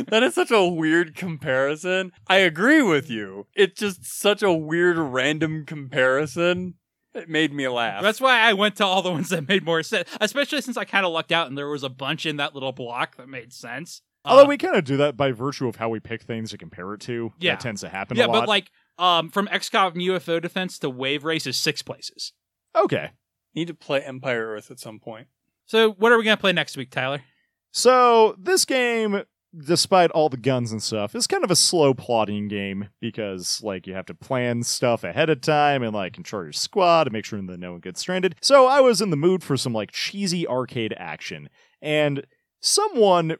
[0.08, 2.10] that is such a weird comparison.
[2.26, 3.46] I agree with you.
[3.54, 6.74] It's just such a weird random comparison.
[7.14, 8.02] It made me laugh.
[8.02, 10.84] That's why I went to all the ones that made more sense, especially since I
[10.84, 13.52] kind of lucked out and there was a bunch in that little block that made
[13.52, 14.02] sense.
[14.28, 16.58] Although Uh, we kind of do that by virtue of how we pick things to
[16.58, 17.52] compare it to Yeah.
[17.54, 20.90] that tends to happen yeah, a lot but like um, from XCOM UFO Defense to
[20.90, 22.32] Wave Race is six places.
[22.76, 23.10] okay
[23.54, 25.26] Need to play Empire Earth at some point.
[25.66, 27.22] So what are we going to play next week, Tyler?
[27.70, 29.22] So this game,
[29.56, 33.86] despite all the guns and stuff, is kind of a slow plotting game because like
[33.86, 37.24] you have to plan stuff ahead of time and like control your squad and make
[37.24, 38.34] sure that no one gets stranded.
[38.40, 41.48] So I was in the mood for some like cheesy arcade action,
[41.80, 42.26] and
[42.60, 43.36] someone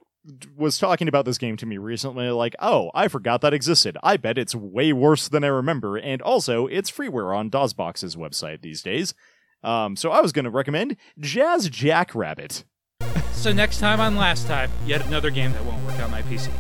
[0.57, 3.97] was talking about this game to me recently, like, oh, I forgot that existed.
[4.03, 8.62] I bet it's way worse than I remember, and also it's freeware on DOSBox's website
[8.62, 9.14] these days.
[9.62, 12.64] Um, so I was going to recommend Jazz Jackrabbit.
[13.33, 16.51] so next time on Last Time, yet another game that won't work on my PC.